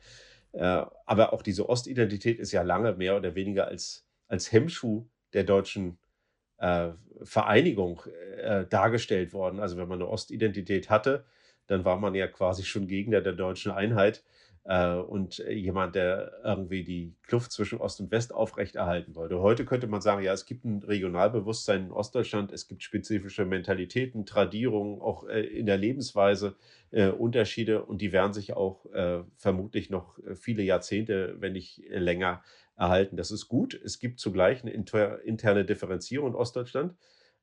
[0.52, 5.44] Äh, aber auch diese Ostidentität ist ja lange mehr oder weniger als, als Hemmschuh der
[5.44, 5.98] deutschen
[6.58, 6.90] äh,
[7.22, 8.02] Vereinigung
[8.38, 9.58] äh, dargestellt worden.
[9.58, 11.24] Also wenn man eine Ostidentität hatte,
[11.66, 16.84] dann war man ja quasi schon Gegner der deutschen Einheit äh, und jemand, der irgendwie
[16.84, 19.40] die Kluft zwischen Ost und West aufrechterhalten wollte.
[19.40, 24.24] Heute könnte man sagen, ja, es gibt ein Regionalbewusstsein in Ostdeutschland, es gibt spezifische Mentalitäten,
[24.24, 26.56] Tradierungen, auch äh, in der Lebensweise
[26.92, 32.42] äh, Unterschiede und die werden sich auch äh, vermutlich noch viele Jahrzehnte, wenn nicht länger,
[32.76, 33.16] erhalten.
[33.16, 33.74] Das ist gut.
[33.84, 36.94] Es gibt zugleich eine inter interne Differenzierung in Ostdeutschland,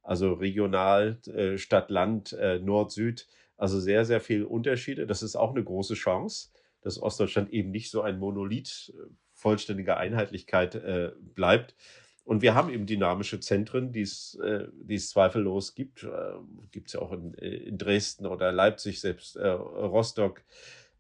[0.02, 5.06] also regional, äh, Stadt, Land, äh, Nord, Süd, also sehr, sehr viele Unterschiede.
[5.06, 6.51] Das ist auch eine große Chance
[6.82, 11.76] dass Ostdeutschland eben nicht so ein Monolith äh, vollständiger Einheitlichkeit äh, bleibt.
[12.24, 16.04] Und wir haben eben dynamische Zentren, die es, äh, die es zweifellos gibt.
[16.04, 16.34] Äh,
[16.72, 20.44] gibt es ja auch in, in, Dresden oder Leipzig, selbst äh, Rostock,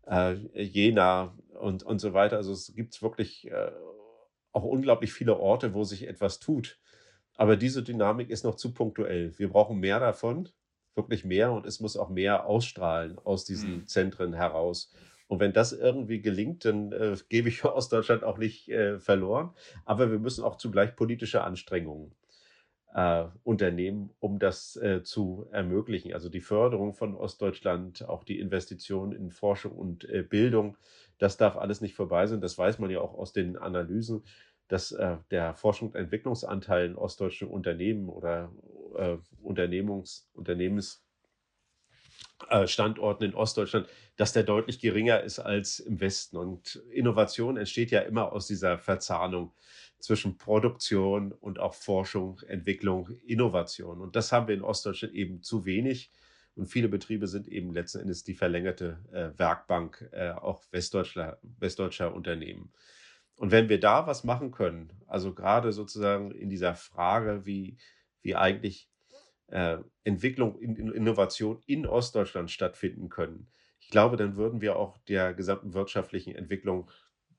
[0.07, 2.37] äh, Jena und, und so weiter.
[2.37, 3.71] Also es gibt wirklich äh,
[4.51, 6.79] auch unglaublich viele Orte, wo sich etwas tut.
[7.35, 9.37] Aber diese Dynamik ist noch zu punktuell.
[9.37, 10.49] Wir brauchen mehr davon,
[10.95, 13.87] wirklich mehr, und es muss auch mehr ausstrahlen aus diesen mhm.
[13.87, 14.93] Zentren heraus.
[15.31, 19.51] Und wenn das irgendwie gelingt, dann äh, gebe ich Ostdeutschland auch nicht äh, verloren.
[19.85, 22.11] Aber wir müssen auch zugleich politische Anstrengungen
[22.93, 26.13] äh, Unternehmen, um das äh, zu ermöglichen.
[26.13, 30.75] Also die Förderung von Ostdeutschland, auch die Investition in Forschung und äh, Bildung,
[31.17, 32.41] das darf alles nicht vorbei sein.
[32.41, 34.25] Das weiß man ja auch aus den Analysen,
[34.67, 38.51] dass äh, der Forschung und Entwicklungsanteil in ostdeutschen Unternehmen oder
[39.41, 41.01] Unternehmungs, Unternehmens
[42.67, 43.87] Standorten in Ostdeutschland,
[44.17, 46.37] dass der deutlich geringer ist als im Westen.
[46.37, 49.53] Und Innovation entsteht ja immer aus dieser Verzahnung
[49.99, 54.01] zwischen Produktion und auch Forschung, Entwicklung, Innovation.
[54.01, 56.11] Und das haben wir in Ostdeutschland eben zu wenig.
[56.55, 62.13] Und viele Betriebe sind eben letzten Endes die verlängerte äh, Werkbank äh, auch westdeutscher, westdeutscher
[62.13, 62.73] Unternehmen.
[63.35, 67.77] Und wenn wir da was machen können, also gerade sozusagen in dieser Frage, wie,
[68.21, 68.90] wie eigentlich
[69.51, 73.47] äh, Entwicklung, in, in Innovation in Ostdeutschland stattfinden können,
[73.79, 76.89] ich glaube, dann würden wir auch der gesamten wirtschaftlichen Entwicklung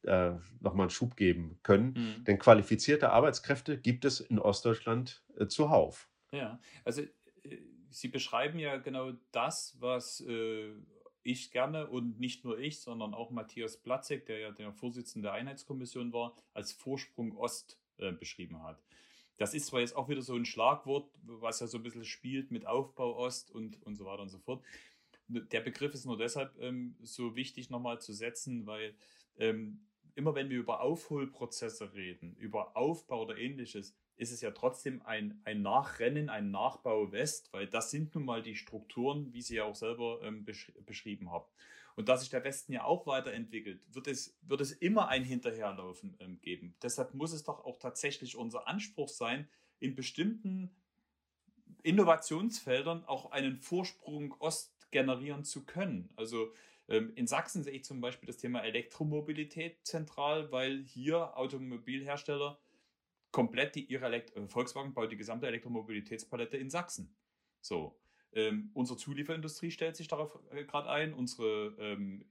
[0.03, 1.95] äh, nochmal einen Schub geben können.
[1.95, 2.25] Mhm.
[2.25, 6.09] Denn qualifizierte Arbeitskräfte gibt es in Ostdeutschland äh, zuhauf.
[6.33, 7.59] Ja, also äh,
[7.91, 10.73] Sie beschreiben ja genau das, was äh,
[11.23, 15.35] ich gerne und nicht nur ich, sondern auch Matthias Platzek, der ja der Vorsitzende der
[15.35, 18.83] Einheitskommission war, als Vorsprung Ost äh, beschrieben hat.
[19.37, 22.51] Das ist zwar jetzt auch wieder so ein Schlagwort, was ja so ein bisschen spielt
[22.51, 24.63] mit Aufbau Ost und, und so weiter und so fort.
[25.29, 28.95] Der Begriff ist nur deshalb ähm, so wichtig nochmal zu setzen, weil
[29.39, 29.81] ähm,
[30.15, 35.41] immer wenn wir über Aufholprozesse reden, über Aufbau oder ähnliches, ist es ja trotzdem ein,
[35.45, 39.65] ein Nachrennen, ein Nachbau West, weil das sind nun mal die Strukturen, wie Sie ja
[39.65, 41.47] auch selber ähm, besch beschrieben haben.
[41.97, 46.17] Und da sich der Westen ja auch weiterentwickelt, wird es, wird es immer ein Hinterherlaufen
[46.21, 46.75] ähm, geben.
[46.83, 50.75] Deshalb muss es doch auch tatsächlich unser Anspruch sein, in bestimmten
[51.83, 56.11] Innovationsfeldern auch einen Vorsprung Ost generieren zu können.
[56.17, 56.53] Also
[56.89, 62.59] ähm, in Sachsen sehe ich zum Beispiel das Thema Elektromobilität zentral, weil hier Automobilhersteller
[63.33, 67.15] komplett die ihre Elekt äh, Volkswagen baut die gesamte Elektromobilitätspalette in Sachsen.
[67.61, 67.99] So.
[68.35, 72.25] Ähm, unsere Zulieferindustrie stellt sich darauf äh, gerade ein, unsere ähm,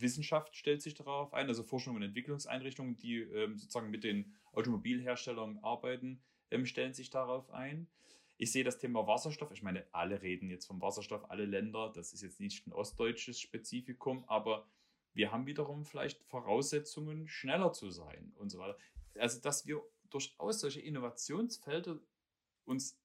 [0.00, 5.58] Wissenschaft stellt sich darauf ein, also Forschung und Entwicklungseinrichtungen, die ähm, sozusagen mit den Automobilherstellern
[5.58, 6.20] arbeiten,
[6.50, 7.88] ähm, stellen sich darauf ein.
[8.36, 9.50] Ich sehe das Thema Wasserstoff.
[9.50, 11.92] Ich meine, alle reden jetzt vom Wasserstoff, alle Länder.
[11.92, 14.66] Das ist jetzt nicht ein ostdeutsches Spezifikum, aber
[15.12, 18.78] wir haben wiederum vielleicht Voraussetzungen, schneller zu sein und so weiter.
[19.16, 21.98] Also, dass wir durchaus solche Innovationsfelder
[22.64, 23.00] uns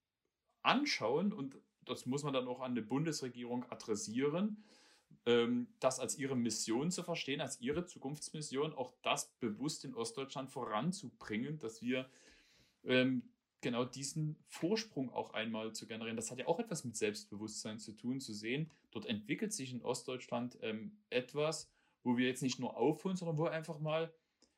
[0.61, 4.63] anschauen und das muss man dann auch an die Bundesregierung adressieren,
[5.25, 10.49] ähm, das als ihre Mission zu verstehen, als ihre Zukunftsmission, auch das bewusst in Ostdeutschland
[10.49, 12.09] voranzubringen, dass wir
[12.84, 13.23] ähm,
[13.61, 16.17] genau diesen Vorsprung auch einmal zu generieren.
[16.17, 19.81] Das hat ja auch etwas mit Selbstbewusstsein zu tun, zu sehen, dort entwickelt sich in
[19.81, 21.71] Ostdeutschland ähm, etwas,
[22.03, 24.13] wo wir jetzt nicht nur aufholen, sondern wo einfach mal,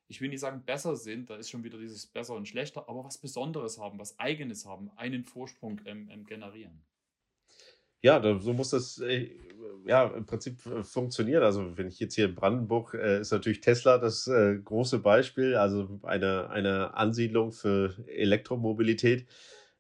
[0.07, 3.05] ich will nicht sagen besser sind, da ist schon wieder dieses besser und schlechter, aber
[3.05, 6.81] was Besonderes haben, was Eigenes haben, einen Vorsprung ähm, generieren.
[8.05, 9.31] Ja, so muss das äh,
[9.87, 11.41] ja im Prinzip äh, funktionieren.
[11.41, 15.55] Also wenn ich jetzt hier in Brandenburg äh, ist natürlich Tesla das äh, große Beispiel,
[15.55, 19.27] also eine, eine Ansiedlung für Elektromobilität.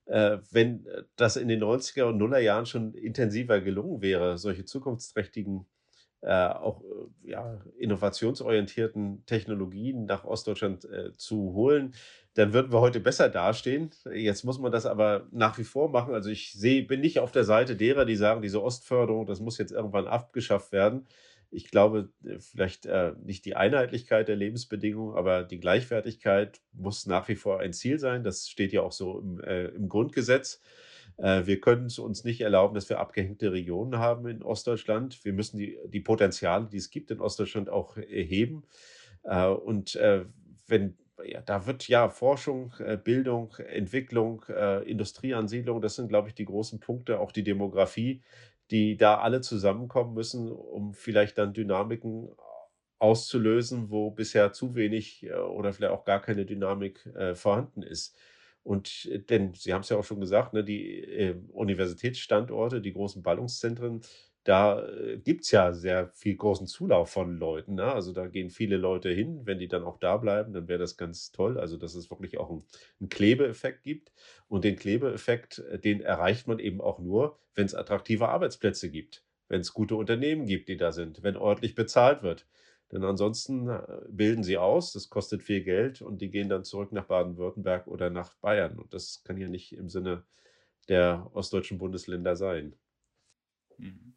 [0.07, 5.65] Wenn das in den 90er und Nuller Jahren schon intensiver gelungen wäre, solche zukunftsträchtigen,
[6.21, 6.83] auch
[7.23, 11.95] ja, innovationsorientierten Technologien nach Ostdeutschland zu holen,
[12.35, 13.91] dann würden wir heute besser dastehen.
[14.13, 16.13] Jetzt muss man das aber nach wie vor machen.
[16.13, 19.57] Also ich sehe, bin nicht auf der Seite derer, die sagen, diese Ostförderung, das muss
[19.57, 21.07] jetzt irgendwann abgeschafft werden.
[21.49, 27.29] Ich glaube, äh, vielleicht äh, nicht die Einheitlichkeit der Lebensbedingungen, aber die Gleichwertigkeit muss nach
[27.29, 28.23] wie vor ein Ziel sein.
[28.23, 30.61] Das steht ja auch so im, äh, im Grundgesetz.
[31.15, 35.23] Äh, wir können es uns nicht erlauben, dass wir abgehängte Regionen haben in Ostdeutschland.
[35.23, 38.63] Wir müssen die, die Potenziale, die es gibt in Ostdeutschland, auch erheben.
[39.23, 40.25] Äh, und äh,
[40.67, 40.97] wenn
[41.45, 46.79] da wird ja Forschung, äh, Bildung, Entwicklung, äh, Industrieansiedlung, das sind, glaube ich, die großen
[46.79, 48.21] Punkte, auch die Demografie,
[48.71, 52.29] die da alle zusammenkommen müssen, um vielleicht dann Dynamiken
[52.99, 58.15] auszulösen, wo bisher zu wenig äh, oder vielleicht auch gar keine Dynamik vorhanden ist.
[58.63, 64.01] Und denn Sie haben es ja auch schon gesagt, ne, die Universitätsstandorte, die großen Ballungszentren,
[64.45, 67.75] da äh, gibt es ja sehr viel großen Zulauf von Leuten.
[67.75, 67.85] Ne?
[67.91, 69.41] Also da gehen viele Leute hin.
[69.45, 71.59] Wenn die dann auch da bleiben, dann wäre das ganz toll.
[71.59, 72.63] Also dass es wirklich auch einen,
[72.99, 74.13] einen Klebeeffekt gibt.
[74.47, 79.25] Und den Klebeeffekt, äh, den erreicht man eben auch nur, wenn es attraktive Arbeitsplätze gibt,
[79.49, 82.45] wenn es gute Unternehmen gibt, die da sind, wenn ordentlich bezahlt wird.
[82.91, 86.91] Denn ansonsten äh, bilden sie aus, das kostet viel Geld und die gehen dann zurück
[86.91, 88.77] nach Baden-Württemberg oder nach Bayern.
[88.77, 90.23] Und das kann ja nicht im Sinne
[90.89, 92.75] der ostdeutschen Bundesländer sein.
[93.77, 94.14] Mhm.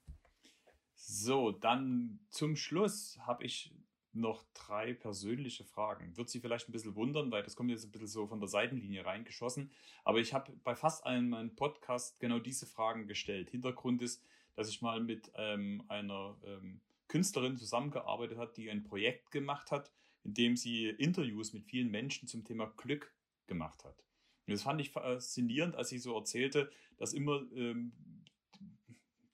[1.11, 3.73] So, dann zum Schluss habe ich
[4.13, 6.15] noch drei persönliche Fragen.
[6.19, 8.49] Wird Sie vielleicht ein bisschen wundern, weil das kommt jetzt ein bisschen so von der
[8.49, 9.71] Seitenlinie reingeschossen.
[10.05, 13.49] Aber ich habe bei fast allen meinen Podcasts genau diese Fragen gestellt.
[13.49, 14.23] Hintergrund ist,
[14.55, 19.91] dass ich mal mit ähm, einer ähm, Künstlerin zusammengearbeitet habe, die ein Projekt gemacht hat,
[20.25, 23.15] in dem sie Interviews mit vielen Menschen zum Thema Glück
[23.47, 24.05] gemacht hat.
[24.47, 27.93] Und das fand ich faszinierend, als sie so erzählte, dass immer ähm,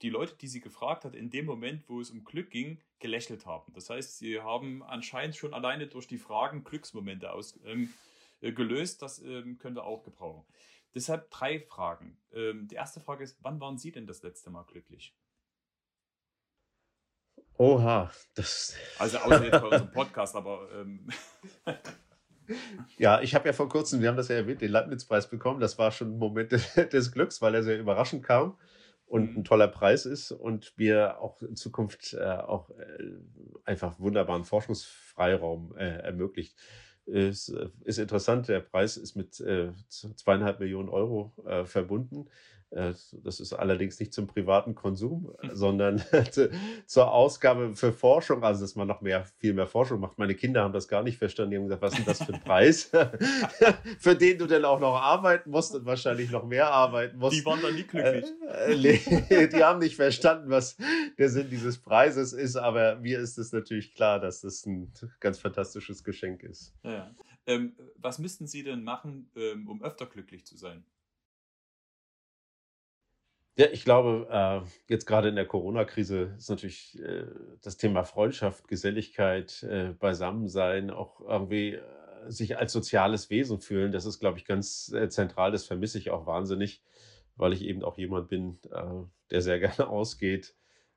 [0.05, 3.47] die Leute, die sie gefragt hat, in dem Moment, wo es um Glück ging, gelächelt
[3.47, 3.73] haben.
[3.73, 7.89] Das heißt, sie haben anscheinend schon alleine durch die Fragen Glücksmomente aus, ähm,
[8.43, 9.01] äh, gelöst.
[9.01, 10.45] Das ähm, können wir auch gebrauchen.
[10.95, 12.19] Deshalb drei Fragen.
[12.35, 15.17] Ähm, die erste Frage ist, wann waren Sie denn das letzte Mal glücklich?
[17.57, 18.77] Oha, das.
[18.99, 20.69] Also außer jetzt bei unserem Podcast, aber.
[20.75, 21.09] Ähm
[22.99, 25.61] ja, ich habe ja vor kurzem, wir haben das ja erwähnt, den Leibniz-Preis bekommen.
[25.61, 26.53] Das war schon ein Moment
[26.93, 28.59] des Glücks, weil er sehr überraschend kam
[29.15, 29.37] und mhm.
[29.39, 32.75] ein toller Preis ist und wir auch in Zukunft äh, auch äh,
[33.65, 36.57] einfach wunderbaren Forschungsfreiraum äh, ermöglicht.
[37.07, 42.29] Ist, äh, ist interessant, der Preis ist mit äh, zweieinhalb Millionen Euro äh, verbunden.
[42.71, 42.93] Äh,
[43.23, 46.03] das ist allerdings nicht zum privaten Konsum, sondern
[46.87, 50.19] zur Ausgabe für Forschung, also dass man noch mehr, viel mehr Forschung macht.
[50.19, 51.53] Meine Kinder haben das gar nicht verstanden.
[51.53, 52.91] Die haben gesagt, was ist denn das für ein Preis,
[53.99, 57.37] für den du denn auch noch arbeiten musst und wahrscheinlich noch mehr arbeiten musst.
[57.37, 58.27] Die waren dann nie glücklich.
[59.29, 60.77] Äh, die haben nicht verstanden, was
[61.19, 65.39] der Sinn dieses Preises ist, aber mir ist es natürlich klar, dass das ein ganz
[65.39, 66.75] fantastisches Geschenk ist.
[66.83, 67.11] Ja.
[67.47, 70.85] Ähm, was müssten Sie denn machen, ähm, um öfter glücklich zu sein?
[73.57, 77.27] Ja, ich glaube, äh, jetzt gerade in der Corona-Krise ist natürlich äh,
[77.63, 81.79] das Thema Freundschaft, Geselligkeit, äh, Beisammensein, auch irgendwie
[82.27, 83.93] sich als soziales Wesen fühlen.
[83.93, 85.53] Das ist, glaube ich, ganz zentral.
[85.53, 86.83] Das vermisse ich auch wahnsinnig,
[87.37, 88.59] weil ich eben auch jemand bin,
[89.31, 90.55] der sehr gerne ausgeht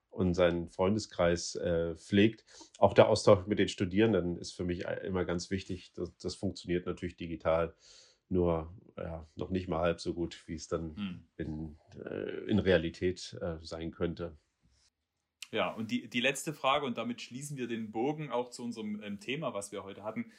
[0.09, 1.59] und seinen Freundeskreis
[1.97, 2.45] pflegt.
[2.77, 5.91] Auch der Austausch mit den Studierenden ist für mich immer ganz wichtig.
[6.21, 7.75] Das funktioniert natürlich digital
[8.29, 11.23] nur ja, noch nicht mal halb so gut, wie es dann hm.
[11.37, 14.35] in, äh, in Realität äh, sein könnte.
[15.51, 19.01] Ja, und die, die letzte Frage, und damit schließen wir den Bogen auch zu unserem
[19.01, 20.31] ähm, Thema, was wir heute hatten.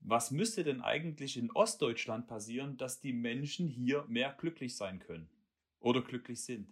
[0.00, 5.28] Was müsste denn eigentlich in Ostdeutschland passieren, dass die Menschen hier mehr glücklich sein können
[5.80, 6.68] oder glücklich sind?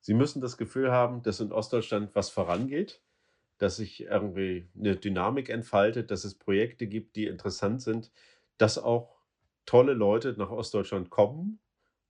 [0.00, 3.00] Sie müssen das Gefühl haben, dass in Ostdeutschland was vorangeht,
[3.58, 8.10] dass sich irgendwie eine Dynamik entfaltet, dass es Projekte gibt, die interessant sind,
[8.62, 9.18] dass auch
[9.66, 11.58] tolle Leute nach Ostdeutschland kommen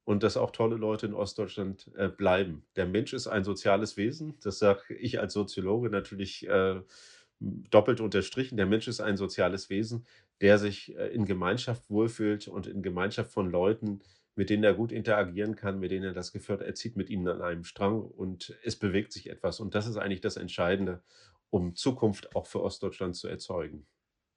[0.05, 2.67] und dass auch tolle Leute in Ostdeutschland äh, bleiben.
[2.77, 4.35] Der Mensch ist ein soziales Wesen.
[4.43, 6.83] Das sage ich als Soziologe natürlich äh,
[7.41, 8.59] doppelt unterstrichen.
[8.59, 10.05] Der Mensch ist ein soziales Wesen,
[10.43, 14.01] der sich äh, in Gemeinschaft wohlfühlt und in Gemeinschaft von Leuten,
[14.35, 17.09] mit denen er gut interagieren kann, mit denen er das Gefühl hat, er zieht mit
[17.09, 19.59] ihnen an einem Strang und es bewegt sich etwas.
[19.59, 21.03] Und das ist eigentlich das Entscheidende,
[21.49, 23.87] um Zukunft auch für Ostdeutschland zu erzeugen.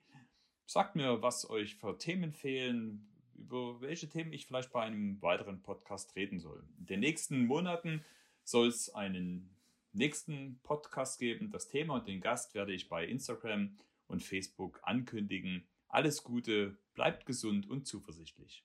[0.67, 5.63] Sagt mir, was euch für Themen fehlen, über welche Themen ich vielleicht bei einem weiteren
[5.63, 6.65] Podcast reden soll.
[6.79, 8.05] In den nächsten Monaten
[8.43, 9.55] soll es einen
[9.93, 11.51] nächsten Podcast geben.
[11.51, 13.77] Das Thema und den Gast werde ich bei Instagram
[14.09, 15.69] und Facebook ankündigen.
[15.89, 18.65] Alles Gute, bleibt gesund und zuversichtlich.